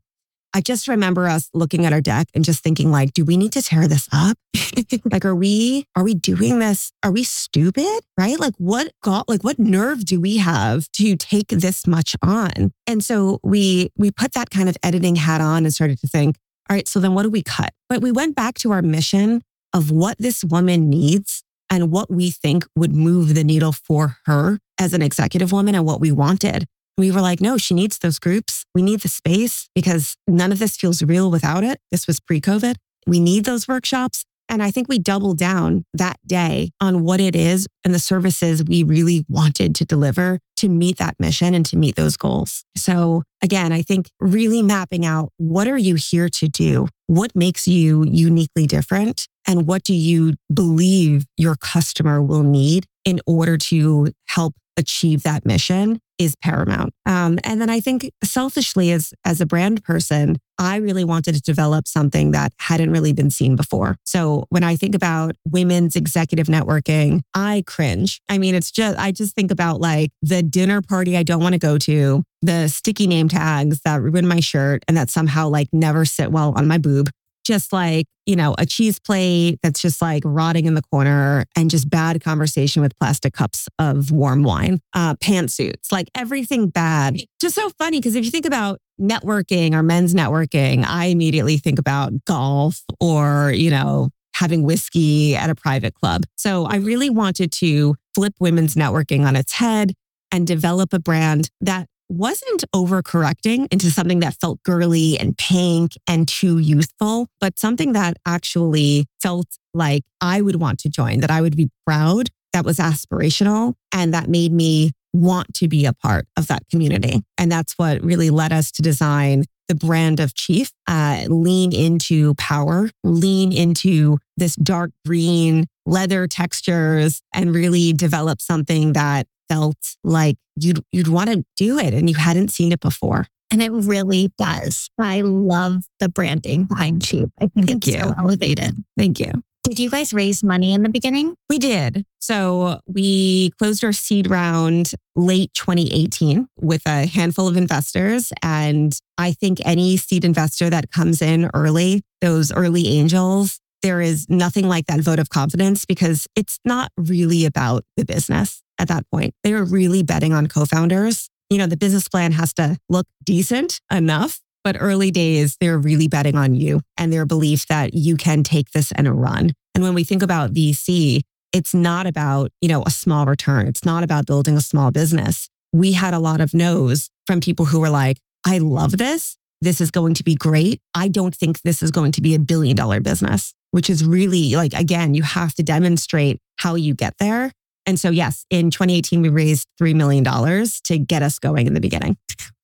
I 0.52 0.62
just 0.62 0.88
remember 0.88 1.28
us 1.28 1.48
looking 1.54 1.86
at 1.86 1.94
our 1.94 2.02
deck 2.02 2.30
and 2.34 2.44
just 2.44 2.64
thinking 2.64 2.90
like, 2.90 3.14
do 3.14 3.24
we 3.24 3.38
need 3.38 3.52
to 3.52 3.62
tear 3.62 3.88
this 3.88 4.10
up? 4.12 4.36
like, 5.12 5.24
are 5.24 5.36
we, 5.36 5.86
are 5.96 6.04
we 6.04 6.16
doing 6.16 6.58
this? 6.58 6.92
Are 7.04 7.12
we 7.12 7.24
stupid? 7.24 8.00
Right? 8.18 8.40
Like 8.40 8.56
what 8.58 8.92
got, 9.04 9.30
like 9.30 9.44
what 9.44 9.60
nerve 9.60 10.04
do 10.04 10.20
we 10.20 10.38
have 10.38 10.92
to 10.94 11.16
take 11.16 11.50
this 11.50 11.86
much 11.86 12.16
on? 12.24 12.74
And 12.88 13.06
so 13.06 13.40
we, 13.44 13.92
we 13.96 14.10
put 14.10 14.34
that 14.34 14.50
kind 14.50 14.70
of 14.70 14.76
editing 14.82 15.18
hat 15.18 15.40
on 15.40 15.66
and 15.66 15.74
started 15.74 16.00
to 16.00 16.08
think, 16.08 16.38
all 16.68 16.76
right, 16.76 16.88
so 16.88 17.00
then 17.00 17.14
what 17.14 17.24
do 17.24 17.30
we 17.30 17.44
cut? 17.44 17.74
But 17.90 18.02
we 18.02 18.12
went 18.12 18.36
back 18.36 18.56
to 18.56 18.72
our 18.72 18.82
mission 18.82 19.44
of 19.74 19.92
what 19.92 20.18
this 20.18 20.44
woman 20.44 20.90
needs 20.90 21.44
and 21.70 21.92
what 21.92 22.12
we 22.12 22.30
think 22.30 22.66
would 22.76 22.94
move 22.94 23.34
the 23.34 23.44
needle 23.44 23.72
for 23.72 24.18
her 24.26 24.60
as 24.80 24.94
an 24.94 25.02
executive 25.02 25.52
woman 25.52 25.76
and 25.76 25.86
what 25.86 26.02
we 26.02 26.12
wanted. 26.12 26.68
We 26.98 27.12
were 27.12 27.22
like, 27.22 27.40
no, 27.40 27.58
she 27.58 27.74
needs 27.74 27.98
those 27.98 28.20
groups. 28.20 28.66
We 28.76 28.82
need 28.82 29.00
the 29.00 29.08
space 29.08 29.70
because 29.74 30.18
none 30.28 30.52
of 30.52 30.60
this 30.60 30.76
feels 30.76 31.02
real 31.02 31.32
without 31.32 31.64
it. 31.64 31.80
This 31.90 32.06
was 32.06 32.20
pre 32.20 32.42
COVID. 32.42 32.76
We 33.08 33.20
need 33.20 33.46
those 33.46 33.68
workshops. 33.68 34.26
And 34.52 34.62
I 34.62 34.70
think 34.70 34.90
we 34.90 35.00
doubled 35.00 35.38
down 35.38 35.86
that 35.94 36.18
day 36.28 36.72
on 36.82 37.06
what 37.06 37.22
it 37.22 37.38
is 37.38 37.68
and 37.86 37.94
the 37.94 38.00
services 38.00 38.62
we 38.66 38.84
really 38.84 39.26
wanted 39.30 39.74
to 39.76 39.86
deliver 39.86 40.40
to 40.58 40.68
meet 40.68 40.98
that 40.98 41.16
mission 41.20 41.54
and 41.54 41.66
to 41.68 41.78
meet 41.78 41.96
those 41.96 42.18
goals. 42.18 42.66
So 42.76 43.24
again, 43.42 43.72
I 43.72 43.82
think 43.82 44.10
really 44.20 44.62
mapping 44.62 45.06
out 45.06 45.30
what 45.38 45.70
are 45.70 45.78
you 45.78 45.96
here 45.96 46.28
to 46.28 46.50
do? 46.50 46.90
What 47.08 47.34
makes 47.34 47.66
you 47.66 48.04
uniquely 48.06 48.68
different? 48.68 49.26
And 49.48 49.68
what 49.68 49.84
do 49.84 49.94
you 49.94 50.34
believe 50.54 51.26
your 51.38 51.56
customer 51.56 52.22
will 52.22 52.44
need 52.44 52.86
in 53.06 53.22
order 53.26 53.58
to 53.58 54.10
help 54.28 54.54
achieve 54.76 55.24
that 55.24 55.46
mission 55.46 56.00
is 56.24 56.36
paramount. 56.36 56.94
Um, 57.06 57.40
and 57.44 57.62
then 57.62 57.70
I 57.70 57.80
think 57.80 58.12
selfishly, 58.24 58.92
as 58.92 59.14
as 59.26 59.42
a 59.42 59.46
brand 59.46 59.84
person, 59.84 60.38
I 60.58 60.78
really 60.78 61.04
wanted 61.04 61.36
to 61.36 61.42
develop 61.42 61.88
something 61.88 62.32
that 62.32 62.54
hadn't 62.60 62.92
really 62.92 63.14
been 63.14 63.32
seen 63.32 63.56
before. 63.56 63.98
So 64.06 64.46
when 64.50 64.64
I 64.64 64.76
think 64.76 64.94
about 64.96 65.36
women's 65.50 65.96
executive 65.96 66.48
networking, 66.48 67.22
I 67.34 67.64
cringe. 67.66 68.22
I 68.30 68.38
mean, 68.38 68.56
it's 68.56 68.72
just 68.72 68.98
I 68.98 69.12
just 69.12 69.36
think 69.36 69.52
about 69.52 69.82
like 69.82 70.12
the 70.22 70.44
dinner 70.44 70.82
party 70.82 71.18
I 71.18 71.24
don't 71.24 71.42
want 71.42 71.54
to 71.54 71.60
go 71.60 71.78
to, 71.80 72.24
the 72.42 72.68
sticky 72.68 73.08
name 73.08 73.28
tags 73.28 73.82
that 73.86 74.02
ruin 74.02 74.28
my 74.28 74.40
shirt 74.40 74.84
and 74.88 74.98
that 74.98 75.10
somehow 75.10 75.50
like 75.50 75.68
never 75.72 76.06
sit 76.06 76.32
well 76.32 76.54
on 76.56 76.68
my 76.68 76.78
boob 76.78 77.10
just 77.44 77.74
like, 77.74 78.06
you 78.26 78.36
know, 78.36 78.56
a 78.58 78.66
cheese 78.66 79.00
plate 79.00 79.60
that's 79.64 79.82
just 79.82 80.02
like 80.02 80.24
rotting 80.26 80.66
in 80.66 80.74
the 80.74 80.82
corner 80.82 81.46
and 81.56 81.70
just 81.70 81.90
bad 81.90 82.24
conversation 82.24 82.82
with 82.82 82.98
plastic 83.00 83.34
cups 83.34 83.68
of 83.80 84.12
warm 84.12 84.44
wine, 84.44 84.80
uh, 84.94 85.16
pantsuits, 85.16 85.92
like 85.92 86.10
everything 86.16 86.70
bad. 86.70 87.18
Just 87.42 87.56
so 87.56 87.70
funny 87.78 88.00
because 88.00 88.16
if 88.16 88.24
you 88.26 88.32
think 88.32 88.46
about 88.46 88.80
networking 89.00 89.74
or 89.74 89.84
men's 89.84 90.14
networking, 90.14 90.86
I 90.86 91.06
immediately 91.06 91.58
think 91.58 91.80
about 91.80 92.14
golf 92.26 92.82
or, 93.00 93.52
you 93.52 93.72
know, 93.72 94.10
having 94.36 94.64
whiskey 94.64 95.36
at 95.36 95.50
a 95.50 95.56
private 95.56 95.94
club. 95.94 96.24
So 96.38 96.66
I 96.66 96.78
really 96.78 97.10
wanted 97.10 97.52
to 97.54 97.96
flip 98.16 98.34
women's 98.40 98.76
networking 98.76 99.26
on 99.26 99.36
its 99.36 99.54
head 99.54 99.94
and 100.32 100.48
develop 100.48 100.94
a 100.94 101.00
brand 101.00 101.50
that 101.60 101.88
wasn't 102.12 102.64
overcorrecting 102.76 103.68
into 103.72 103.90
something 103.90 104.20
that 104.20 104.36
felt 104.40 104.62
girly 104.64 105.18
and 105.18 105.38
pink 105.38 105.94
and 106.08 106.28
too 106.28 106.58
youthful, 106.58 107.28
but 107.40 107.58
something 107.58 107.94
that 107.94 108.18
actually 108.26 109.06
felt 109.22 109.48
like 109.74 110.04
I 110.20 110.42
would 110.42 110.58
want 110.58 110.80
to 110.80 110.90
join, 110.90 111.22
that 111.22 111.32
I 111.32 111.42
would 111.42 111.56
be 111.56 111.70
proud, 111.86 112.30
that 112.54 112.66
was 112.66 112.78
aspirational, 112.78 113.76
and 113.94 114.14
that 114.14 114.30
made 114.30 114.52
me 114.52 114.92
want 115.14 115.54
to 115.56 115.68
be 115.68 115.86
a 115.86 115.94
part 115.94 116.26
of 116.38 116.48
that 116.48 116.64
community. 116.70 117.22
And 117.38 117.52
that's 117.52 117.74
what 117.74 118.04
really 118.04 118.30
led 118.30 118.52
us 118.52 118.72
to 118.72 118.82
design 118.82 119.46
the 119.68 119.76
brand 119.76 120.20
of 120.20 120.34
Chief, 120.36 120.70
uh, 120.88 121.24
lean 121.30 121.74
into 121.74 122.34
power, 122.36 122.90
lean 123.06 123.54
into 123.54 124.18
this 124.42 124.56
dark 124.56 124.92
green 125.06 125.68
leather 125.86 126.28
textures, 126.28 127.22
and 127.34 127.54
really 127.54 127.94
develop 127.94 128.42
something 128.42 128.94
that 128.94 129.28
felt 129.48 129.78
like 130.04 130.38
you'd 130.56 130.84
you'd 130.92 131.08
want 131.08 131.30
to 131.30 131.46
do 131.56 131.78
it 131.78 131.94
and 131.94 132.10
you 132.10 132.16
hadn't 132.16 132.50
seen 132.50 132.72
it 132.72 132.80
before. 132.80 133.28
And 133.52 133.62
it 133.62 133.72
really 133.72 134.32
does. 134.38 134.90
I 134.98 135.22
love 135.22 135.84
the 136.00 136.10
branding 136.10 136.66
behind 136.66 137.04
Chief. 137.04 137.28
I 137.38 137.48
think 137.48 137.68
Thank 137.68 137.86
it's 137.86 137.96
you. 137.96 138.00
so 138.02 138.14
elevated. 138.18 138.84
Thank 138.98 139.20
you. 139.20 139.32
Did 139.66 139.78
you 139.78 139.90
guys 139.92 140.14
raise 140.14 140.44
money 140.44 140.74
in 140.74 140.82
the 140.82 140.90
beginning? 140.90 141.36
We 141.50 141.60
did. 141.60 142.04
So 142.20 142.80
we 142.88 143.52
closed 143.60 143.84
our 143.84 143.94
seed 143.94 144.30
round 144.30 144.94
late 145.16 145.54
2018 145.54 146.48
with 146.60 146.82
a 146.88 147.06
handful 147.06 147.48
of 147.48 147.58
investors. 147.58 148.34
And 148.42 148.98
I 149.18 149.34
think 149.34 149.60
any 149.64 149.98
seed 149.98 150.26
investor 150.26 150.70
that 150.70 150.92
comes 150.92 151.22
in 151.22 151.50
early, 151.54 152.02
those 152.22 152.52
early 152.52 152.88
angels, 152.88 153.60
there 153.82 154.02
is 154.02 154.30
nothing 154.30 154.68
like 154.68 154.86
that 154.88 155.02
vote 155.02 155.20
of 155.20 155.30
confidence 155.30 155.86
because 155.86 156.28
it's 156.36 156.60
not 156.66 156.92
really 156.98 157.46
about 157.46 157.84
the 157.98 158.06
business 158.06 158.62
at 158.80 158.88
that 158.88 159.06
point. 159.12 159.34
They 159.44 159.54
are 159.54 159.64
really 159.64 160.04
betting 160.04 160.34
on 160.34 160.48
co 160.48 160.66
founders. 160.66 161.30
You 161.50 161.58
know, 161.58 161.68
the 161.68 161.78
business 161.78 162.08
plan 162.08 162.32
has 162.34 162.54
to 162.54 162.78
look 162.90 163.08
decent 163.24 163.82
enough, 163.92 164.40
but 164.64 164.78
early 164.80 165.12
days, 165.12 165.58
they're 165.60 165.78
really 165.78 166.08
betting 166.08 166.36
on 166.36 166.56
you 166.56 166.82
and 166.98 167.12
their 167.12 167.26
belief 167.26 167.68
that 167.68 167.94
you 167.94 168.16
can 168.16 168.44
take 168.44 168.72
this 168.72 168.92
and 168.94 169.22
run. 169.22 169.52
And 169.76 169.84
when 169.84 169.94
we 169.94 170.04
think 170.04 170.24
about 170.24 170.54
VC, 170.54 171.22
it's 171.52 171.74
not 171.74 172.08
about, 172.08 172.52
you 172.62 172.70
know, 172.70 172.84
a 172.86 172.90
small 172.90 173.26
return. 173.26 173.68
It's 173.68 173.84
not 173.84 174.04
about 174.04 174.26
building 174.26 174.56
a 174.56 174.62
small 174.62 174.92
business. 174.92 175.50
We 175.74 175.94
had 175.94 176.14
a 176.14 176.20
lot 176.20 176.42
of 176.42 176.54
no's 176.54 177.10
from 177.28 177.42
people 177.42 177.66
who 177.66 177.80
were 177.80 177.90
like, 177.90 178.18
I 178.46 178.58
love 178.60 178.98
this. 178.98 179.38
This 179.62 179.80
is 179.80 179.92
going 179.92 180.16
to 180.16 180.24
be 180.24 180.36
great. 180.36 180.82
I 180.96 181.08
don't 181.08 181.36
think 181.36 181.62
this 181.62 181.84
is 181.84 181.92
going 181.92 182.12
to 182.14 182.22
be 182.22 182.34
a 182.34 182.40
billion 182.40 182.76
dollar 182.76 183.00
business, 183.00 183.54
which 183.72 183.90
is 183.90 184.04
really 184.04 184.56
like, 184.56 184.74
again, 184.74 185.14
you 185.14 185.24
have 185.24 185.54
to 185.56 185.64
demonstrate 185.64 186.40
how 186.58 186.76
you 186.76 186.94
get 186.96 187.16
there. 187.20 187.52
And 187.86 188.00
so, 188.00 188.10
yes, 188.10 188.46
in 188.50 188.72
2018, 188.72 189.22
we 189.22 189.30
raised 189.30 189.68
$3 189.82 189.96
million 189.96 190.24
to 190.24 190.98
get 190.98 191.24
us 191.24 191.40
going 191.40 191.68
in 191.68 191.74
the 191.74 191.80
beginning. 191.80 192.18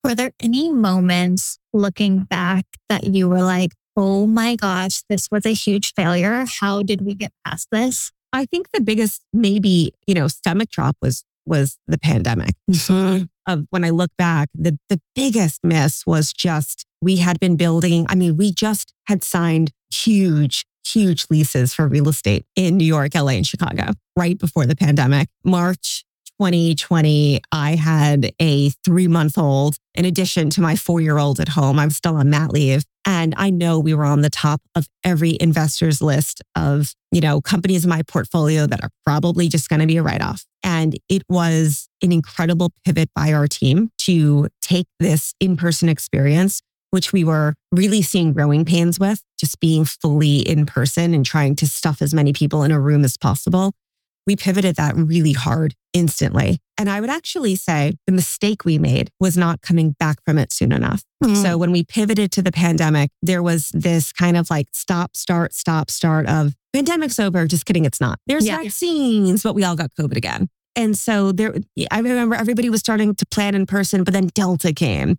Were 0.04 0.14
there 0.14 0.32
any 0.40 0.72
moments 0.72 1.58
looking 1.72 2.24
back 2.24 2.64
that 2.88 3.04
you 3.04 3.28
were 3.28 3.42
like, 3.42 3.72
oh 3.96 4.26
my 4.26 4.56
gosh, 4.56 5.02
this 5.08 5.28
was 5.30 5.44
a 5.44 5.52
huge 5.52 5.92
failure? 5.94 6.46
How 6.60 6.82
did 6.82 7.02
we 7.02 7.14
get 7.14 7.32
past 7.44 7.68
this? 7.72 8.12
I 8.32 8.44
think 8.44 8.68
the 8.72 8.80
biggest, 8.80 9.24
maybe, 9.32 9.92
you 10.06 10.14
know, 10.14 10.28
stomach 10.28 10.70
drop 10.70 10.96
was 11.02 11.24
was 11.48 11.78
the 11.86 11.98
pandemic. 11.98 12.54
Mm-hmm. 12.70 13.24
Of 13.46 13.66
when 13.70 13.84
I 13.84 13.90
look 13.90 14.10
back, 14.18 14.50
the 14.54 14.78
the 14.88 15.00
biggest 15.14 15.60
miss 15.64 16.06
was 16.06 16.32
just 16.32 16.84
we 17.00 17.16
had 17.16 17.40
been 17.40 17.56
building. 17.56 18.06
I 18.08 18.14
mean, 18.14 18.36
we 18.36 18.52
just 18.52 18.92
had 19.06 19.24
signed 19.24 19.72
huge 19.92 20.64
huge 20.86 21.26
leases 21.30 21.74
for 21.74 21.86
real 21.86 22.08
estate 22.08 22.46
in 22.56 22.76
New 22.76 22.84
York, 22.84 23.14
LA, 23.14 23.32
and 23.32 23.46
Chicago 23.46 23.92
right 24.16 24.38
before 24.38 24.66
the 24.66 24.76
pandemic. 24.76 25.28
March 25.44 26.04
2020, 26.38 27.40
I 27.50 27.74
had 27.74 28.32
a 28.40 28.70
three 28.84 29.08
month 29.08 29.36
old 29.36 29.76
in 29.94 30.04
addition 30.04 30.50
to 30.50 30.60
my 30.60 30.76
four 30.76 31.00
year 31.00 31.18
old 31.18 31.40
at 31.40 31.48
home. 31.48 31.78
I'm 31.78 31.90
still 31.90 32.16
on 32.16 32.30
mat 32.30 32.52
leave. 32.52 32.84
And 33.04 33.34
I 33.36 33.50
know 33.50 33.78
we 33.80 33.94
were 33.94 34.04
on 34.04 34.20
the 34.20 34.30
top 34.30 34.60
of 34.74 34.86
every 35.02 35.36
investor's 35.40 36.00
list 36.00 36.42
of, 36.54 36.92
you 37.10 37.20
know, 37.20 37.40
companies 37.40 37.84
in 37.84 37.90
my 37.90 38.02
portfolio 38.02 38.66
that 38.66 38.84
are 38.84 38.90
probably 39.04 39.48
just 39.48 39.68
going 39.68 39.80
to 39.80 39.86
be 39.86 39.96
a 39.96 40.02
write 40.02 40.22
off. 40.22 40.44
And 40.62 40.96
it 41.08 41.22
was 41.28 41.88
an 42.02 42.12
incredible 42.12 42.70
pivot 42.84 43.10
by 43.16 43.32
our 43.32 43.48
team 43.48 43.90
to 44.02 44.48
take 44.62 44.86
this 45.00 45.34
in 45.40 45.56
person 45.56 45.88
experience 45.88 46.62
which 46.90 47.12
we 47.12 47.24
were 47.24 47.54
really 47.70 48.02
seeing 48.02 48.32
growing 48.32 48.64
pains 48.64 48.98
with, 48.98 49.22
just 49.38 49.60
being 49.60 49.84
fully 49.84 50.38
in 50.38 50.64
person 50.66 51.12
and 51.14 51.24
trying 51.24 51.54
to 51.56 51.66
stuff 51.66 52.00
as 52.00 52.14
many 52.14 52.32
people 52.32 52.62
in 52.62 52.70
a 52.70 52.80
room 52.80 53.04
as 53.04 53.16
possible. 53.16 53.74
We 54.28 54.36
pivoted 54.36 54.76
that 54.76 54.94
really 54.94 55.32
hard 55.32 55.74
instantly. 55.94 56.58
And 56.76 56.90
I 56.90 57.00
would 57.00 57.08
actually 57.08 57.56
say 57.56 57.94
the 58.06 58.12
mistake 58.12 58.62
we 58.62 58.78
made 58.78 59.10
was 59.18 59.38
not 59.38 59.62
coming 59.62 59.96
back 59.98 60.18
from 60.26 60.36
it 60.36 60.52
soon 60.52 60.70
enough. 60.70 61.02
Mm. 61.24 61.42
So 61.42 61.56
when 61.56 61.72
we 61.72 61.82
pivoted 61.82 62.30
to 62.32 62.42
the 62.42 62.52
pandemic, 62.52 63.10
there 63.22 63.42
was 63.42 63.70
this 63.70 64.12
kind 64.12 64.36
of 64.36 64.50
like 64.50 64.68
stop, 64.74 65.16
start, 65.16 65.54
stop, 65.54 65.88
start 65.90 66.28
of 66.28 66.52
pandemic's 66.74 67.18
over. 67.18 67.46
Just 67.46 67.64
kidding. 67.64 67.86
It's 67.86 68.02
not. 68.02 68.18
There's 68.26 68.46
yeah. 68.46 68.58
vaccines, 68.58 69.42
but 69.42 69.54
we 69.54 69.64
all 69.64 69.76
got 69.76 69.92
COVID 69.98 70.18
again. 70.18 70.50
And 70.76 70.96
so 70.96 71.32
there, 71.32 71.54
I 71.90 72.00
remember 72.00 72.36
everybody 72.36 72.68
was 72.68 72.80
starting 72.80 73.14
to 73.14 73.24
plan 73.24 73.54
in 73.54 73.64
person, 73.64 74.04
but 74.04 74.12
then 74.12 74.26
Delta 74.34 74.74
came. 74.74 75.16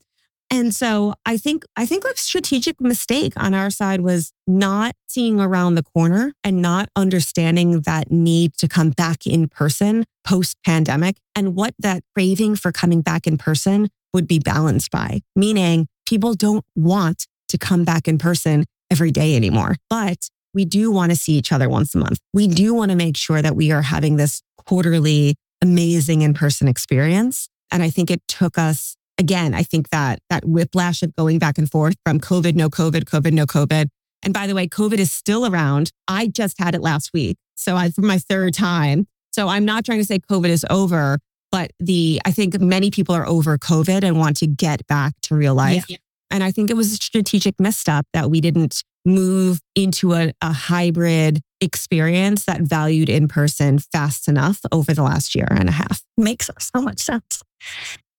And 0.51 0.73
so 0.73 1.13
I 1.25 1.37
think 1.37 1.63
I 1.75 1.85
think 1.85 2.03
a 2.05 2.17
strategic 2.17 2.81
mistake 2.81 3.33
on 3.37 3.53
our 3.53 3.69
side 3.69 4.01
was 4.01 4.31
not 4.47 4.95
seeing 5.07 5.39
around 5.39 5.75
the 5.75 5.83
corner 5.83 6.33
and 6.43 6.61
not 6.61 6.89
understanding 6.95 7.81
that 7.81 8.11
need 8.11 8.55
to 8.57 8.67
come 8.67 8.89
back 8.89 9.27
in 9.27 9.47
person 9.47 10.05
post 10.23 10.57
pandemic 10.65 11.17
and 11.35 11.55
what 11.55 11.73
that 11.79 12.03
craving 12.15 12.55
for 12.55 12.71
coming 12.71 13.01
back 13.01 13.27
in 13.27 13.37
person 13.37 13.89
would 14.13 14.27
be 14.27 14.39
balanced 14.39 14.91
by. 14.91 15.21
Meaning 15.35 15.87
people 16.05 16.33
don't 16.33 16.65
want 16.75 17.27
to 17.49 17.57
come 17.57 17.83
back 17.83 18.07
in 18.07 18.17
person 18.17 18.65
every 18.91 19.11
day 19.11 19.35
anymore, 19.35 19.75
but 19.89 20.29
we 20.53 20.65
do 20.65 20.91
want 20.91 21.11
to 21.11 21.15
see 21.15 21.33
each 21.33 21.51
other 21.51 21.69
once 21.69 21.93
a 21.93 21.99
month. 21.99 22.19
We 22.33 22.47
do 22.47 22.73
want 22.73 22.89
to 22.89 22.97
make 22.97 23.17
sure 23.17 23.41
that 23.41 23.55
we 23.55 23.71
are 23.71 23.83
having 23.83 24.15
this 24.15 24.41
quarterly 24.65 25.35
amazing 25.61 26.21
in 26.21 26.33
person 26.33 26.67
experience. 26.67 27.49
And 27.71 27.83
I 27.83 27.89
think 27.89 28.09
it 28.09 28.21
took 28.27 28.57
us 28.57 28.95
again, 29.19 29.53
I 29.53 29.63
think 29.63 29.89
that 29.89 30.19
that 30.29 30.45
whiplash 30.45 31.03
of 31.03 31.15
going 31.15 31.37
back 31.37 31.57
and 31.57 31.69
forth 31.69 31.95
from 32.05 32.19
COVID, 32.19 32.55
no 32.55 32.69
COVID, 32.69 33.03
COVID, 33.03 33.33
no 33.33 33.45
COVID. 33.45 33.89
And 34.23 34.33
by 34.33 34.47
the 34.47 34.55
way, 34.55 34.67
COVID 34.67 34.97
is 34.97 35.11
still 35.11 35.45
around. 35.45 35.91
I 36.07 36.27
just 36.27 36.59
had 36.59 36.73
it 36.73 36.81
last 36.81 37.11
week. 37.13 37.37
So 37.55 37.75
I, 37.75 37.91
for 37.91 38.01
my 38.01 38.17
third 38.17 38.53
time. 38.53 39.07
So 39.31 39.47
I'm 39.47 39.65
not 39.65 39.85
trying 39.85 39.99
to 39.99 40.05
say 40.05 40.19
COVID 40.19 40.49
is 40.49 40.65
over, 40.69 41.19
but 41.51 41.71
the, 41.79 42.21
I 42.25 42.31
think 42.31 42.59
many 42.59 42.89
people 42.89 43.13
are 43.13 43.27
over 43.27 43.57
COVID 43.57 44.03
and 44.03 44.17
want 44.17 44.37
to 44.37 44.47
get 44.47 44.85
back 44.87 45.13
to 45.23 45.35
real 45.35 45.53
life. 45.53 45.85
Yeah. 45.87 45.97
And 46.31 46.43
I 46.43 46.51
think 46.51 46.69
it 46.69 46.75
was 46.75 46.93
a 46.93 46.95
strategic 46.95 47.59
misstep 47.59 48.05
that 48.13 48.29
we 48.29 48.41
didn't 48.41 48.83
move 49.05 49.59
into 49.75 50.13
a, 50.13 50.31
a 50.41 50.51
hybrid 50.51 51.41
experience 51.61 52.45
that 52.45 52.61
valued 52.61 53.09
in 53.09 53.27
person 53.27 53.79
fast 53.79 54.27
enough 54.27 54.61
over 54.71 54.93
the 54.93 55.03
last 55.03 55.35
year 55.35 55.47
and 55.49 55.69
a 55.69 55.73
half. 55.73 56.01
Makes 56.17 56.49
so 56.59 56.81
much 56.81 56.99
sense. 56.99 57.41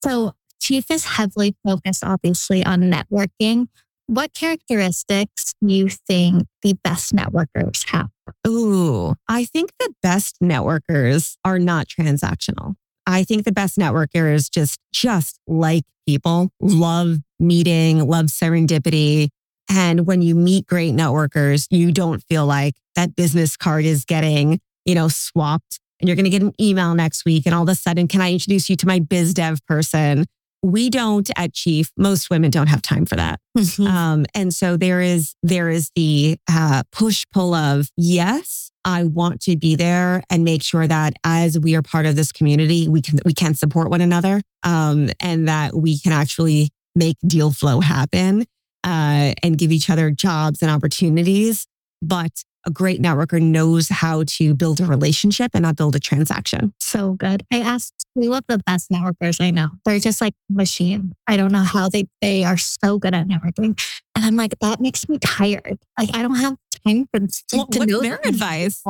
So, 0.03 0.33
Chief 0.61 0.91
is 0.91 1.05
heavily 1.05 1.57
focused, 1.65 2.05
obviously, 2.05 2.65
on 2.65 2.83
networking. 2.83 3.69
What 4.07 4.35
characteristics 4.35 5.55
do 5.65 5.73
you 5.73 5.89
think 5.89 6.47
the 6.63 6.75
best 6.83 7.15
networkers 7.15 7.89
have? 7.91 8.11
Ooh, 8.47 9.15
I 9.29 9.45
think 9.45 9.71
the 9.79 9.93
best 10.03 10.37
networkers 10.43 11.37
are 11.45 11.59
not 11.59 11.87
transactional. 11.87 12.75
I 13.07 13.25
think 13.25 13.45
the 13.45 13.53
best 13.53 13.79
networkers 13.79 14.51
just 14.51 14.79
just 14.93 15.41
like 15.47 15.85
people, 16.07 16.51
love 16.61 17.19
meeting, 17.39 18.07
love 18.07 18.27
serendipity, 18.27 19.31
and 19.71 20.05
when 20.07 20.21
you 20.21 20.35
meet 20.35 20.67
great 20.67 20.95
networkers, 20.95 21.69
you 21.71 21.93
don't 21.93 22.23
feel 22.25 22.45
like 22.45 22.75
that 22.97 23.15
business 23.15 23.57
card 23.57 23.85
is 23.85 24.05
getting, 24.05 24.61
you 24.85 24.97
know, 24.97 25.07
swapped 25.07 25.79
and 26.01 26.09
you're 26.09 26.17
going 26.17 26.25
to 26.25 26.31
get 26.31 26.43
an 26.43 26.53
email 26.61 26.95
next 26.95 27.25
week. 27.25 27.47
And 27.47 27.55
all 27.55 27.63
of 27.63 27.69
a 27.69 27.77
sudden, 27.77 28.09
can 28.09 28.21
I 28.21 28.33
introduce 28.33 28.69
you 28.69 28.75
to 28.77 28.87
my 28.87 28.99
biz 28.99 29.33
dev 29.33 29.65
person? 29.67 30.27
We 30.63 30.91
don't 30.91 31.31
at 31.37 31.55
Chief, 31.55 31.91
most 31.97 32.31
women 32.31 32.51
don't 32.51 32.67
have 32.67 32.83
time 32.83 33.07
for 33.07 33.17
that. 33.17 33.41
Mm-hmm. 33.57 33.87
Um, 33.87 34.27
and 34.35 34.53
so 34.53 34.77
there 34.77 35.01
is, 35.01 35.35
there 35.43 35.71
is 35.71 35.91
the 35.97 36.39
uh, 36.51 36.83
push 36.93 37.25
pull 37.33 37.55
of 37.55 37.89
yes, 37.97 38.71
I 38.85 39.05
want 39.05 39.41
to 39.43 39.57
be 39.57 39.75
there 39.75 40.23
and 40.31 40.45
make 40.45 40.63
sure 40.63 40.87
that 40.87 41.15
as 41.25 41.59
we 41.59 41.75
are 41.77 41.83
part 41.83 42.07
of 42.07 42.17
this 42.17 42.33
community, 42.33 42.89
we 42.89 43.01
can, 43.01 43.19
we 43.25 43.35
can 43.35 43.55
support 43.55 43.91
one 43.91 44.01
another. 44.01 44.43
Um, 44.63 45.09
and 45.21 45.49
that 45.49 45.75
we 45.75 45.99
can 45.99 46.13
actually 46.13 46.71
make 46.95 47.17
deal 47.27 47.51
flow 47.51 47.81
happen 47.81 48.45
uh, 48.85 49.33
and 49.43 49.57
give 49.57 49.73
each 49.73 49.89
other 49.89 50.11
jobs 50.11 50.61
and 50.63 50.71
opportunities. 50.71 51.67
But 52.03 52.43
a 52.67 52.71
great 52.71 53.01
networker 53.01 53.41
knows 53.41 53.89
how 53.89 54.25
to 54.27 54.55
build 54.55 54.81
a 54.81 54.87
relationship 54.87 55.53
and 55.55 55.63
not 55.63 55.77
build 55.77 55.97
a 55.97 56.01
transaction. 56.01 56.75
So 56.79 57.15
good. 57.15 57.45
I 57.53 57.61
asked 57.61 58.07
two 58.17 58.33
of 58.35 58.45
the 58.49 58.59
best 58.67 58.91
networkers 58.91 59.41
I 59.41 59.51
know. 59.51 59.71
They're 59.85 59.99
just 59.99 60.21
like 60.21 60.35
machine. 60.49 61.15
I 61.27 61.37
don't 61.37 61.53
know 61.53 61.63
how 61.63 61.89
they 61.89 62.09
they 62.21 62.45
are 62.45 62.59
so 62.59 62.99
good 62.99 63.15
at 63.15 63.27
networking. 63.27 63.81
And 64.15 64.25
I'm 64.25 64.37
like, 64.37 64.55
that 64.61 64.81
makes 64.81 65.09
me 65.09 65.19
tired. 65.19 65.79
Like 65.99 66.15
I 66.15 66.23
don't 66.23 66.37
have 66.37 66.57
time 66.87 67.07
for 67.13 67.21
well, 67.53 67.67
to 67.67 67.87
know 67.87 68.01
their 68.01 68.21
advice. 68.25 68.83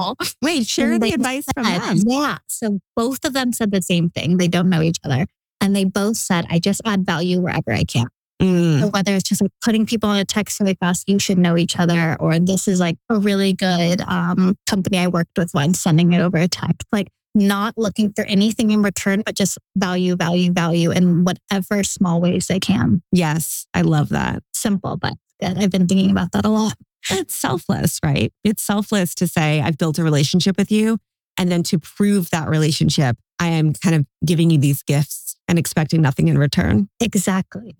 Wait, 0.42 0.66
share 0.66 0.98
the 0.98 1.12
advice 1.12 1.44
said, 1.44 1.54
from 1.54 1.64
them. 1.64 1.98
Yeah. 2.06 2.38
So 2.48 2.80
both 2.96 3.24
of 3.24 3.32
them 3.32 3.52
said 3.52 3.70
the 3.70 3.82
same 3.82 4.10
thing. 4.10 4.36
They 4.36 4.48
don't 4.48 4.68
know 4.68 4.82
each 4.82 4.98
other. 5.04 5.26
And 5.60 5.76
they 5.76 5.84
both 5.84 6.16
said, 6.16 6.46
I 6.48 6.58
just 6.58 6.80
add 6.84 7.04
value 7.04 7.40
wherever 7.40 7.72
I 7.72 7.84
can. 7.84 8.08
Mm. 8.40 8.80
So 8.80 8.88
whether 8.88 9.14
it's 9.14 9.28
just 9.28 9.42
like 9.42 9.52
putting 9.62 9.86
people 9.86 10.08
on 10.08 10.16
a 10.16 10.24
text 10.24 10.60
really 10.60 10.76
fast, 10.80 11.08
you 11.08 11.18
should 11.18 11.38
know 11.38 11.56
each 11.56 11.78
other, 11.78 12.16
or 12.18 12.38
this 12.38 12.66
is 12.66 12.80
like 12.80 12.96
a 13.08 13.18
really 13.18 13.52
good 13.52 14.00
um, 14.02 14.56
company 14.66 14.98
I 14.98 15.08
worked 15.08 15.36
with 15.36 15.52
once, 15.54 15.80
sending 15.80 16.12
it 16.12 16.20
over 16.20 16.38
a 16.38 16.48
text, 16.48 16.86
like 16.90 17.08
not 17.34 17.74
looking 17.76 18.12
for 18.12 18.24
anything 18.24 18.70
in 18.70 18.82
return, 18.82 19.22
but 19.24 19.36
just 19.36 19.58
value, 19.76 20.16
value, 20.16 20.52
value 20.52 20.90
in 20.90 21.24
whatever 21.24 21.84
small 21.84 22.20
ways 22.20 22.46
they 22.46 22.58
can. 22.58 23.02
Yes, 23.12 23.66
I 23.74 23.82
love 23.82 24.08
that. 24.08 24.42
Simple, 24.52 24.96
but 24.96 25.14
good. 25.40 25.58
I've 25.58 25.70
been 25.70 25.86
thinking 25.86 26.10
about 26.10 26.32
that 26.32 26.44
a 26.44 26.48
lot. 26.48 26.74
It's 27.10 27.34
selfless, 27.34 27.98
right? 28.04 28.32
It's 28.44 28.62
selfless 28.62 29.14
to 29.16 29.28
say, 29.28 29.60
I've 29.60 29.78
built 29.78 29.98
a 29.98 30.04
relationship 30.04 30.56
with 30.58 30.70
you. 30.70 30.98
And 31.38 31.50
then 31.50 31.62
to 31.64 31.78
prove 31.78 32.30
that 32.30 32.48
relationship, 32.48 33.16
I 33.38 33.48
am 33.48 33.72
kind 33.72 33.94
of 33.94 34.04
giving 34.24 34.50
you 34.50 34.58
these 34.58 34.82
gifts 34.82 35.29
and 35.50 35.58
expecting 35.58 36.00
nothing 36.00 36.28
in 36.28 36.38
return. 36.38 36.88
Exactly. 37.00 37.76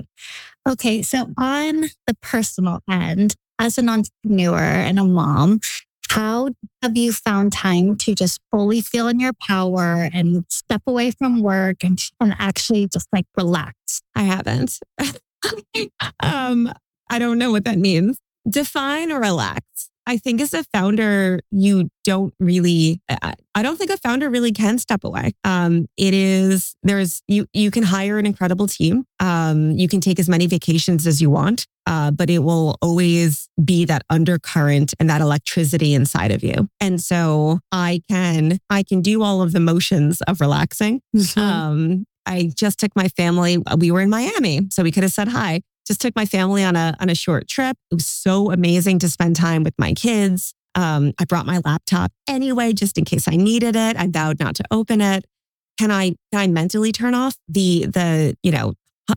Okay. 0.68 1.02
So, 1.02 1.32
on 1.38 1.82
the 2.06 2.14
personal 2.20 2.80
end, 2.90 3.36
as 3.60 3.78
an 3.78 3.88
entrepreneur 3.88 4.58
and 4.58 4.98
a 4.98 5.04
mom, 5.04 5.60
how 6.10 6.48
have 6.82 6.96
you 6.96 7.12
found 7.12 7.52
time 7.52 7.96
to 7.98 8.14
just 8.16 8.40
fully 8.50 8.80
feel 8.80 9.06
in 9.06 9.20
your 9.20 9.32
power 9.46 10.10
and 10.12 10.44
step 10.48 10.82
away 10.86 11.12
from 11.12 11.40
work 11.40 11.84
and, 11.84 12.00
and 12.20 12.34
actually 12.40 12.88
just 12.88 13.06
like 13.12 13.26
relax? 13.36 14.02
I 14.16 14.22
haven't. 14.24 14.80
um, 16.20 16.72
I 17.08 17.20
don't 17.20 17.38
know 17.38 17.52
what 17.52 17.64
that 17.64 17.78
means. 17.78 18.18
Define 18.48 19.12
or 19.12 19.20
relax. 19.20 19.89
I 20.06 20.16
think 20.16 20.40
as 20.40 20.54
a 20.54 20.64
founder, 20.64 21.40
you 21.50 21.88
don't 22.04 22.34
really, 22.40 23.00
I 23.08 23.62
don't 23.62 23.76
think 23.76 23.90
a 23.90 23.96
founder 23.96 24.28
really 24.28 24.52
can 24.52 24.78
step 24.78 25.04
away. 25.04 25.32
Um, 25.44 25.86
it 25.96 26.14
is, 26.14 26.74
there's, 26.82 27.22
you, 27.28 27.46
you 27.52 27.70
can 27.70 27.84
hire 27.84 28.18
an 28.18 28.26
incredible 28.26 28.66
team. 28.66 29.04
Um, 29.20 29.72
you 29.72 29.88
can 29.88 30.00
take 30.00 30.18
as 30.18 30.28
many 30.28 30.46
vacations 30.46 31.06
as 31.06 31.20
you 31.20 31.30
want, 31.30 31.66
uh, 31.86 32.10
but 32.10 32.30
it 32.30 32.40
will 32.40 32.76
always 32.82 33.48
be 33.62 33.84
that 33.84 34.02
undercurrent 34.10 34.94
and 34.98 35.08
that 35.10 35.20
electricity 35.20 35.94
inside 35.94 36.32
of 36.32 36.42
you. 36.42 36.68
And 36.80 37.00
so 37.00 37.60
I 37.70 38.02
can, 38.08 38.58
I 38.68 38.82
can 38.82 39.02
do 39.02 39.22
all 39.22 39.42
of 39.42 39.52
the 39.52 39.60
motions 39.60 40.20
of 40.22 40.40
relaxing. 40.40 41.02
Mm-hmm. 41.14 41.40
Um, 41.40 42.04
I 42.26 42.50
just 42.54 42.78
took 42.78 42.94
my 42.94 43.08
family. 43.08 43.58
We 43.76 43.90
were 43.90 44.00
in 44.00 44.10
Miami, 44.10 44.68
so 44.70 44.82
we 44.82 44.92
could 44.92 45.02
have 45.02 45.12
said 45.12 45.28
hi 45.28 45.62
just 45.86 46.00
took 46.00 46.14
my 46.16 46.26
family 46.26 46.64
on 46.64 46.76
a 46.76 46.96
on 47.00 47.08
a 47.08 47.14
short 47.14 47.48
trip. 47.48 47.76
It 47.90 47.94
was 47.96 48.06
so 48.06 48.50
amazing 48.50 48.98
to 49.00 49.08
spend 49.08 49.36
time 49.36 49.62
with 49.62 49.74
my 49.78 49.92
kids. 49.94 50.54
Um, 50.74 51.12
I 51.18 51.24
brought 51.24 51.46
my 51.46 51.60
laptop 51.64 52.12
anyway, 52.28 52.72
just 52.72 52.96
in 52.96 53.04
case 53.04 53.26
I 53.26 53.36
needed 53.36 53.76
it. 53.76 53.96
I 53.96 54.06
vowed 54.06 54.38
not 54.38 54.54
to 54.56 54.64
open 54.70 55.00
it. 55.00 55.24
Can 55.78 55.90
I 55.90 56.10
can 56.32 56.40
I 56.40 56.46
mentally 56.46 56.92
turn 56.92 57.14
off 57.14 57.36
the 57.48 57.86
the 57.86 58.36
you 58.42 58.52
know 58.52 58.74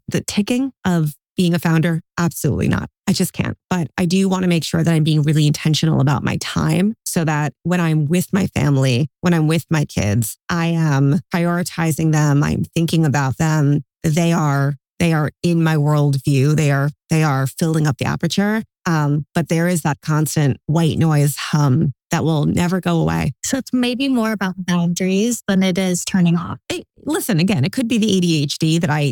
the 0.07 0.21
ticking 0.21 0.73
of 0.85 1.13
being 1.35 1.53
a 1.53 1.59
founder? 1.59 2.01
Absolutely 2.17 2.67
not. 2.67 2.89
I 3.07 3.13
just 3.13 3.33
can't. 3.33 3.57
But 3.69 3.89
I 3.97 4.05
do 4.05 4.29
want 4.29 4.43
to 4.43 4.49
make 4.49 4.63
sure 4.63 4.83
that 4.83 4.93
I'm 4.93 5.03
being 5.03 5.23
really 5.23 5.47
intentional 5.47 5.99
about 5.99 6.23
my 6.23 6.37
time 6.37 6.95
so 7.05 7.25
that 7.25 7.53
when 7.63 7.81
I'm 7.81 8.05
with 8.05 8.31
my 8.31 8.47
family, 8.47 9.09
when 9.21 9.33
I'm 9.33 9.47
with 9.47 9.65
my 9.69 9.85
kids, 9.85 10.37
I 10.49 10.67
am 10.67 11.19
prioritizing 11.33 12.11
them. 12.11 12.43
I'm 12.43 12.63
thinking 12.63 13.05
about 13.05 13.37
them. 13.37 13.83
They 14.03 14.31
are 14.31 14.75
they 15.03 15.11
are 15.11 15.31
in 15.43 15.61
my 15.61 15.75
worldview. 15.75 16.55
They 16.55 16.71
are 16.71 16.89
they 17.09 17.23
are 17.23 17.45
filling 17.45 17.87
up 17.87 17.97
the 17.97 18.05
aperture. 18.05 18.63
Um, 18.85 19.25
but 19.35 19.49
there 19.49 19.67
is 19.67 19.81
that 19.81 19.99
constant 20.01 20.61
white 20.65 20.97
noise 20.97 21.35
hum 21.35 21.91
that 22.11 22.23
will 22.23 22.45
never 22.45 22.79
go 22.79 23.01
away. 23.01 23.33
So 23.43 23.57
it's 23.57 23.73
maybe 23.73 24.07
more 24.07 24.31
about 24.31 24.55
boundaries 24.57 25.43
than 25.45 25.61
it 25.61 25.77
is 25.77 26.05
turning 26.05 26.37
off. 26.37 26.59
It, 26.69 26.85
listen, 27.03 27.41
again, 27.41 27.65
it 27.65 27.73
could 27.73 27.89
be 27.89 27.97
the 27.97 28.07
ADHD 28.47 28.79
that 28.79 28.89
I 28.89 29.11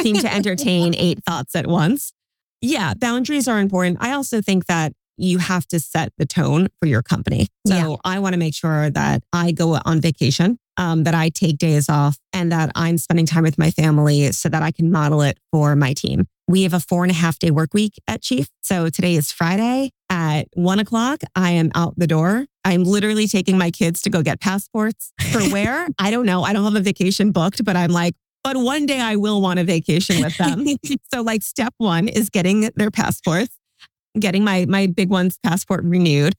seem 0.02 0.16
to 0.16 0.32
entertain 0.32 0.94
eight 0.94 1.24
thoughts 1.24 1.56
at 1.56 1.66
once. 1.66 2.12
Yeah, 2.60 2.92
boundaries 2.92 3.48
are 3.48 3.58
important. 3.58 3.98
I 4.00 4.12
also 4.12 4.42
think 4.42 4.66
that 4.66 4.92
you 5.16 5.38
have 5.38 5.66
to 5.68 5.80
set 5.80 6.12
the 6.18 6.26
tone 6.26 6.68
for 6.78 6.86
your 6.86 7.02
company. 7.02 7.48
So 7.66 7.74
yeah. 7.74 7.96
I 8.04 8.18
want 8.18 8.34
to 8.34 8.38
make 8.38 8.54
sure 8.54 8.90
that 8.90 9.22
I 9.32 9.52
go 9.52 9.78
on 9.84 10.00
vacation, 10.00 10.58
um, 10.76 11.04
that 11.04 11.14
I 11.14 11.28
take 11.28 11.58
days 11.58 11.88
off, 11.88 12.18
and 12.32 12.50
that 12.52 12.70
I'm 12.74 12.98
spending 12.98 13.26
time 13.26 13.42
with 13.42 13.58
my 13.58 13.70
family 13.70 14.32
so 14.32 14.48
that 14.48 14.62
I 14.62 14.70
can 14.70 14.90
model 14.90 15.22
it 15.22 15.38
for 15.50 15.76
my 15.76 15.92
team. 15.92 16.26
We 16.48 16.64
have 16.64 16.74
a 16.74 16.80
four 16.80 17.04
and 17.04 17.10
a 17.10 17.14
half 17.14 17.38
day 17.38 17.50
work 17.50 17.72
week 17.72 17.94
at 18.08 18.22
Chief. 18.22 18.48
So 18.62 18.88
today 18.90 19.14
is 19.14 19.32
Friday 19.32 19.90
at 20.10 20.48
one 20.54 20.78
o'clock. 20.78 21.20
I 21.34 21.52
am 21.52 21.70
out 21.74 21.94
the 21.96 22.06
door. 22.06 22.46
I'm 22.64 22.84
literally 22.84 23.26
taking 23.26 23.58
my 23.58 23.70
kids 23.70 24.02
to 24.02 24.10
go 24.10 24.22
get 24.22 24.40
passports 24.40 25.12
for 25.30 25.40
where? 25.50 25.88
I 25.98 26.10
don't 26.10 26.26
know. 26.26 26.42
I 26.42 26.52
don't 26.52 26.64
have 26.64 26.74
a 26.74 26.80
vacation 26.80 27.32
booked, 27.32 27.64
but 27.64 27.76
I'm 27.76 27.90
like, 27.90 28.14
but 28.44 28.56
one 28.56 28.86
day 28.86 29.00
I 29.00 29.16
will 29.16 29.40
want 29.40 29.60
a 29.60 29.64
vacation 29.64 30.20
with 30.20 30.36
them. 30.36 30.66
so 31.14 31.22
like 31.22 31.42
step 31.42 31.74
one 31.78 32.08
is 32.08 32.28
getting 32.28 32.70
their 32.76 32.90
passports 32.90 33.56
getting 34.18 34.44
my 34.44 34.66
my 34.66 34.86
big 34.86 35.10
one's 35.10 35.38
passport 35.42 35.84
renewed. 35.84 36.34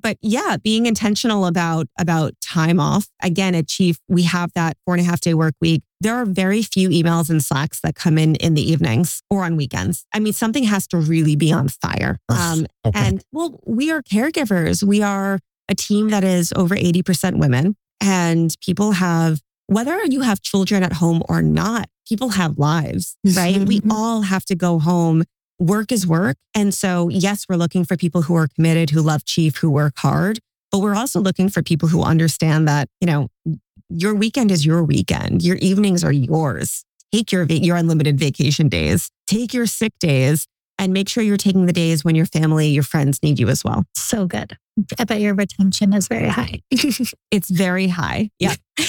But 0.00 0.18
yeah, 0.20 0.56
being 0.62 0.86
intentional 0.86 1.46
about 1.46 1.86
about 1.98 2.34
time 2.40 2.80
off. 2.80 3.08
Again, 3.22 3.54
at 3.54 3.68
Chief, 3.68 3.98
we 4.08 4.22
have 4.24 4.52
that 4.54 4.76
four 4.84 4.94
and 4.94 5.00
a 5.00 5.04
half 5.04 5.20
day 5.20 5.34
work 5.34 5.54
week. 5.60 5.82
There 6.00 6.14
are 6.14 6.24
very 6.24 6.62
few 6.62 6.88
emails 6.88 7.28
and 7.28 7.44
slacks 7.44 7.80
that 7.82 7.94
come 7.94 8.16
in 8.16 8.36
in 8.36 8.54
the 8.54 8.62
evenings 8.62 9.22
or 9.30 9.44
on 9.44 9.56
weekends. 9.56 10.06
I 10.14 10.18
mean, 10.18 10.32
something 10.32 10.64
has 10.64 10.86
to 10.88 10.96
really 10.96 11.36
be 11.36 11.52
on 11.52 11.68
fire. 11.68 12.18
Um, 12.28 12.66
okay. 12.84 12.98
And 12.98 13.22
well, 13.32 13.60
we 13.66 13.90
are 13.90 14.02
caregivers. 14.02 14.82
We 14.82 15.02
are 15.02 15.38
a 15.68 15.74
team 15.74 16.08
that 16.08 16.24
is 16.24 16.52
over 16.56 16.74
80% 16.74 17.38
women 17.38 17.76
and 18.00 18.54
people 18.60 18.92
have 18.92 19.40
whether 19.66 20.04
you 20.04 20.22
have 20.22 20.42
children 20.42 20.82
at 20.82 20.94
home 20.94 21.22
or 21.28 21.42
not, 21.42 21.88
people 22.08 22.30
have 22.30 22.58
lives, 22.58 23.16
right? 23.36 23.56
we 23.60 23.78
mm-hmm. 23.78 23.92
all 23.92 24.22
have 24.22 24.44
to 24.46 24.56
go 24.56 24.80
home 24.80 25.22
work 25.60 25.92
is 25.92 26.06
work. 26.06 26.36
And 26.54 26.74
so, 26.74 27.08
yes, 27.08 27.46
we're 27.48 27.56
looking 27.56 27.84
for 27.84 27.96
people 27.96 28.22
who 28.22 28.34
are 28.34 28.48
committed, 28.48 28.90
who 28.90 29.02
love 29.02 29.24
Chief, 29.24 29.56
who 29.58 29.70
work 29.70 29.94
hard, 29.98 30.40
but 30.72 30.78
we're 30.78 30.96
also 30.96 31.20
looking 31.20 31.48
for 31.48 31.62
people 31.62 31.88
who 31.88 32.02
understand 32.02 32.66
that, 32.66 32.88
you 33.00 33.06
know, 33.06 33.28
your 33.88 34.14
weekend 34.14 34.50
is 34.50 34.64
your 34.64 34.82
weekend. 34.82 35.42
Your 35.42 35.56
evenings 35.56 36.02
are 36.02 36.12
yours. 36.12 36.84
take 37.12 37.32
your, 37.32 37.44
your 37.44 37.76
unlimited 37.76 38.18
vacation 38.18 38.68
days, 38.68 39.10
take 39.26 39.52
your 39.52 39.66
sick 39.66 39.92
days, 40.00 40.46
and 40.78 40.94
make 40.94 41.08
sure 41.08 41.22
you're 41.22 41.36
taking 41.36 41.66
the 41.66 41.72
days 41.72 42.04
when 42.04 42.14
your 42.14 42.24
family, 42.24 42.68
your 42.68 42.82
friends 42.82 43.22
need 43.22 43.38
you 43.38 43.48
as 43.48 43.62
well. 43.62 43.84
So 43.94 44.26
good. 44.26 44.56
I 44.98 45.04
bet 45.04 45.20
your 45.20 45.34
retention 45.34 45.92
is 45.92 46.08
very 46.08 46.28
high. 46.28 46.62
it's 47.30 47.50
very 47.50 47.88
high. 47.88 48.30
Yeah. 48.38 48.54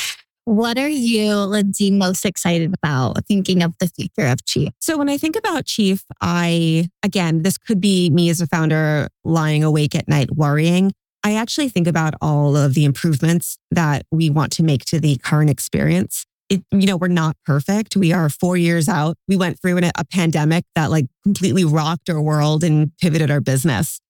What 0.51 0.77
are 0.77 0.89
you, 0.89 1.33
Lindsay, 1.33 1.91
most 1.91 2.25
excited 2.25 2.73
about 2.73 3.25
thinking 3.25 3.63
of 3.63 3.73
the 3.79 3.87
future 3.87 4.27
of 4.27 4.43
Chief? 4.43 4.73
So, 4.81 4.97
when 4.97 5.07
I 5.07 5.17
think 5.17 5.37
about 5.37 5.65
Chief, 5.65 6.03
I, 6.19 6.89
again, 7.03 7.43
this 7.43 7.57
could 7.57 7.79
be 7.79 8.09
me 8.09 8.29
as 8.29 8.41
a 8.41 8.47
founder 8.47 9.07
lying 9.23 9.63
awake 9.63 9.95
at 9.95 10.09
night 10.09 10.31
worrying. 10.31 10.91
I 11.23 11.35
actually 11.35 11.69
think 11.69 11.87
about 11.87 12.15
all 12.19 12.57
of 12.57 12.73
the 12.73 12.83
improvements 12.83 13.57
that 13.71 14.05
we 14.11 14.29
want 14.29 14.51
to 14.53 14.63
make 14.63 14.83
to 14.87 14.99
the 14.99 15.15
current 15.19 15.49
experience. 15.49 16.25
It, 16.49 16.65
you 16.69 16.85
know, 16.85 16.97
we're 16.97 17.07
not 17.07 17.37
perfect. 17.45 17.95
We 17.95 18.11
are 18.11 18.27
four 18.27 18.57
years 18.57 18.89
out. 18.89 19.15
We 19.29 19.37
went 19.37 19.57
through 19.61 19.77
a, 19.77 19.91
a 19.97 20.03
pandemic 20.03 20.65
that 20.75 20.91
like 20.91 21.05
completely 21.23 21.63
rocked 21.63 22.09
our 22.09 22.21
world 22.21 22.65
and 22.65 22.91
pivoted 22.97 23.31
our 23.31 23.39
business. 23.39 24.01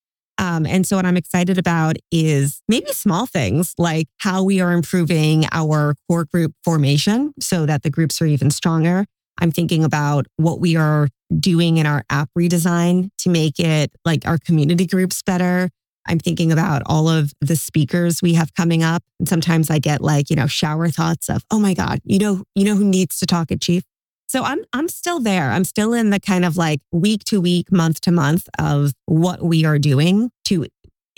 Um, 0.42 0.66
and 0.66 0.88
so, 0.88 0.96
what 0.96 1.06
I'm 1.06 1.18
excited 1.18 1.60
about 1.60 1.98
is 2.12 2.62
maybe 2.68 2.92
small 2.94 3.28
things 3.28 3.76
like 3.78 4.08
how 4.18 4.44
we 4.44 4.60
are 4.60 4.74
improving 4.74 5.46
our 5.52 5.94
core 6.10 6.26
group 6.26 6.54
formation 6.64 7.34
so 7.40 7.68
that 7.68 7.84
the 7.84 7.92
groups 7.92 8.20
are 8.22 8.26
even 8.26 8.50
stronger. 8.50 9.06
I'm 9.38 9.52
thinking 9.52 9.84
about 9.84 10.26
what 10.38 10.60
we 10.60 10.76
are 10.76 11.10
doing 11.40 11.78
in 11.78 11.86
our 11.86 12.04
app 12.10 12.30
redesign 12.38 13.12
to 13.20 13.30
make 13.30 13.60
it 13.60 13.92
like 14.04 14.28
our 14.28 14.40
community 14.40 14.88
groups 14.88 15.22
better. 15.22 15.70
I'm 16.08 16.18
thinking 16.18 16.52
about 16.52 16.82
all 16.88 17.08
of 17.08 17.32
the 17.40 17.56
speakers 17.56 18.24
we 18.24 18.34
have 18.34 18.54
coming 18.56 18.82
up. 18.82 19.04
And 19.20 19.30
sometimes 19.30 19.70
I 19.70 19.78
get 19.78 20.02
like, 20.02 20.32
you 20.32 20.36
know, 20.36 20.48
shower 20.48 20.90
thoughts 20.90 21.30
of, 21.30 21.44
oh 21.52 21.60
my 21.60 21.76
God, 21.76 22.00
you 22.04 22.18
know, 22.18 22.44
you 22.56 22.66
know 22.66 22.76
who 22.76 22.84
needs 22.84 23.20
to 23.20 23.28
talk 23.28 23.52
at 23.52 23.62
Chief? 23.62 23.84
So 24.32 24.46
I'm 24.46 24.64
I'm 24.72 24.88
still 24.88 25.20
there. 25.20 25.52
I'm 25.52 25.66
still 25.66 25.92
in 25.92 26.10
the 26.10 26.18
kind 26.18 26.46
of 26.46 26.56
like 26.56 26.80
week 26.94 27.26
to 27.26 27.42
week, 27.42 27.70
month 27.70 28.00
to 28.02 28.14
month 28.14 28.48
of 28.58 28.94
what 29.06 29.44
we 29.44 29.66
are 29.66 29.78
doing 29.78 30.32
to 30.46 30.68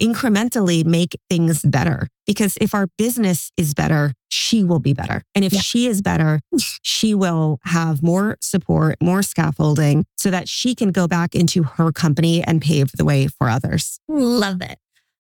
incrementally 0.02 0.84
make 0.84 1.16
things 1.30 1.62
better. 1.62 2.08
Because 2.26 2.58
if 2.60 2.74
our 2.74 2.88
business 2.98 3.52
is 3.56 3.76
better, 3.76 4.14
she 4.30 4.64
will 4.64 4.80
be 4.80 4.94
better. 4.94 5.22
And 5.36 5.46
if 5.46 5.54
yeah. 5.54 5.60
she 5.60 5.86
is 5.86 6.02
better, 6.02 6.40
she 6.58 7.14
will 7.14 7.60
have 7.66 8.02
more 8.02 8.38
support, 8.42 8.96
more 9.00 9.22
scaffolding 9.22 10.08
so 10.18 10.32
that 10.32 10.50
she 10.50 10.74
can 10.74 10.92
go 10.92 11.08
back 11.08 11.36
into 11.36 11.62
her 11.62 11.92
company 11.92 12.44
and 12.44 12.64
pave 12.64 12.94
the 12.94 13.06
way 13.06 13.28
for 13.28 13.48
others. 13.48 14.00
Love 14.08 14.64
it. 14.64 14.80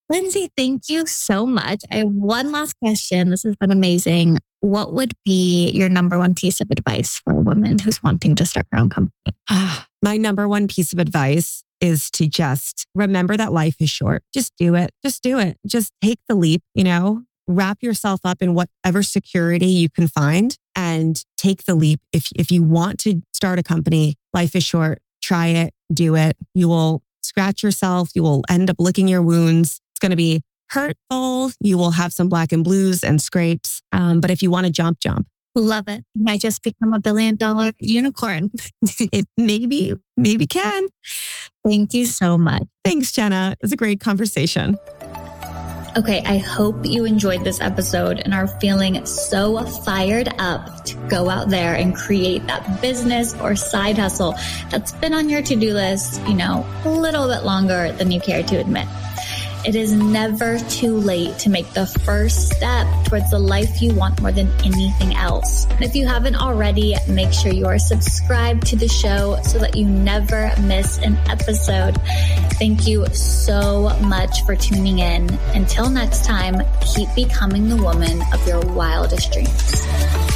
Lindsay, 0.10 0.50
thank 0.58 0.89
you 0.89 1.06
so 1.08 1.46
much. 1.46 1.84
I 1.92 1.98
have 1.98 2.10
one 2.10 2.52
last 2.52 2.78
question. 2.80 3.30
This 3.30 3.44
has 3.44 3.56
been 3.56 3.72
amazing. 3.72 4.39
What 4.60 4.94
would 4.94 5.13
be 5.26 5.72
your 5.72 5.89
number 5.89 6.18
one 6.18 6.36
piece 6.36 6.62
of 6.62 6.70
advice 6.72 7.20
for 7.20 7.34
a 7.34 7.42
woman 7.42 7.80
who's 7.80 8.04
wanting 8.04 8.36
to 8.36 8.46
start 8.46 8.68
her 8.72 8.80
own 8.80 8.89
company? 8.89 9.36
Ah, 9.50 9.88
my 10.02 10.18
number 10.18 10.48
one 10.48 10.68
piece 10.68 10.94
of 10.94 11.00
advice 11.00 11.63
is 11.82 12.10
to 12.12 12.28
just 12.28 12.86
remember 12.96 13.36
that 13.38 13.52
life 13.52 13.76
is 13.80 13.89
short. 13.89 14.24
Just 14.34 14.54
do 14.58 14.76
it. 14.76 14.92
Just 15.04 15.22
do 15.24 15.39
it. 15.39 15.58
Just 15.66 15.92
take 16.02 16.20
the 16.30 16.36
leap, 16.36 16.62
you 16.74 16.84
know, 16.84 17.24
wrap 17.48 17.80
yourself 17.82 18.22
up 18.24 18.42
in 18.42 18.54
whatever 18.54 19.04
security 19.04 19.68
you 19.68 19.89
can 19.89 20.08
find 20.08 20.58
and 20.76 21.24
take 21.38 21.66
the 21.66 21.76
leap. 21.76 22.00
If, 22.12 22.30
if 22.36 22.52
you 22.52 22.63
want 22.63 23.00
to 23.00 23.22
start 23.34 23.60
a 23.60 23.63
company, 23.63 24.16
life 24.34 24.56
is 24.56 24.63
short. 24.63 25.00
Try 25.22 25.48
it, 25.48 25.74
do 25.94 26.16
it. 26.16 26.38
You 26.54 26.70
will 26.70 27.04
scratch 27.22 27.63
yourself. 27.63 28.10
You 28.16 28.24
will 28.24 28.44
end 28.50 28.70
up 28.70 28.78
licking 28.80 29.08
your 29.08 29.22
wounds 29.22 29.82
going 30.04 30.12
to 30.12 30.16
be 30.16 30.42
hurtful. 30.70 31.52
You 31.60 31.78
will 31.78 31.92
have 31.92 32.13
some 32.13 32.30
black 32.30 32.52
and 32.52 32.63
blues 32.63 33.04
and 33.04 33.20
scrapes. 33.22 33.82
Um, 33.92 34.20
but 34.20 34.30
if 34.30 34.44
you 34.44 34.52
want 34.52 34.68
to 34.68 34.72
jump, 34.72 35.00
jump. 35.00 35.28
Love 35.56 35.88
it. 35.88 36.04
Might 36.16 36.42
just 36.42 36.63
become 36.63 36.94
a 36.94 37.00
billion 37.00 37.36
dollar 37.36 37.72
unicorn. 37.80 38.52
it 39.00 39.26
maybe, 39.38 39.94
maybe 40.18 40.46
can. 40.48 40.88
Thank 41.66 41.94
you 41.94 42.06
so 42.06 42.38
much. 42.38 42.63
Thanks, 42.84 43.12
Jenna. 43.12 43.52
It 43.52 43.60
was 43.62 43.72
a 43.72 43.78
great 43.78 44.00
conversation. 44.00 44.78
Okay, 45.96 46.24
I 46.26 46.39
hope 46.39 46.88
you 46.88 47.06
enjoyed 47.06 47.44
this 47.44 47.62
episode 47.62 48.20
and 48.20 48.34
are 48.34 48.48
feeling 48.48 49.06
so 49.06 49.63
fired 49.63 50.28
up 50.39 50.86
to 50.86 50.96
go 51.08 51.30
out 51.30 51.50
there 51.50 51.76
and 51.76 51.96
create 51.96 52.48
that 52.48 52.82
business 52.82 53.36
or 53.36 53.56
side 53.56 54.00
hustle 54.00 54.34
that's 54.72 54.92
been 54.92 55.13
on 55.13 55.30
your 55.30 55.44
to 55.44 55.56
do 55.56 55.72
list, 55.72 56.20
you 56.28 56.34
know, 56.34 56.66
a 56.84 56.89
little 56.89 57.28
bit 57.28 57.44
longer 57.44 57.92
than 57.92 58.10
you 58.10 58.20
care 58.20 58.42
to 58.42 58.56
admit. 58.56 58.88
It 59.65 59.76
is 59.76 59.93
never 59.93 60.60
too 60.60 60.97
late 60.97 61.39
to 61.39 61.49
make 61.49 61.71
the 61.71 61.86
first 61.86 62.49
step 62.49 62.86
towards 63.06 63.32
the 63.32 63.39
life 63.39 63.82
you 63.82 63.93
want 63.93 64.21
more 64.21 64.34
than 64.34 64.52
anything 64.60 65.15
else. 65.15 65.65
And 65.67 65.84
if 65.84 65.95
you 65.95 66.06
haven't 66.06 66.36
already, 66.36 66.95
make 67.08 67.32
sure 67.32 67.54
you 67.54 67.65
are 67.65 67.80
subscribed 67.80 68.67
to 68.67 68.76
the 68.76 68.89
show 68.89 69.39
so 69.43 69.60
that 69.60 69.78
you 69.78 69.86
never 69.86 70.52
miss 70.62 70.97
an 70.97 71.17
episode. 71.30 71.95
Thank 72.60 72.88
you 72.88 73.06
so 73.13 73.97
much 74.02 74.43
for 74.45 74.56
tuning 74.58 74.99
in. 74.99 75.30
Until 75.54 75.89
next 75.89 76.26
time, 76.26 76.62
keep 76.82 77.08
becoming 77.15 77.69
the 77.69 77.78
woman 77.78 78.21
of 78.34 78.45
your 78.45 78.60
wildest 78.73 79.32
dreams. 79.32 80.33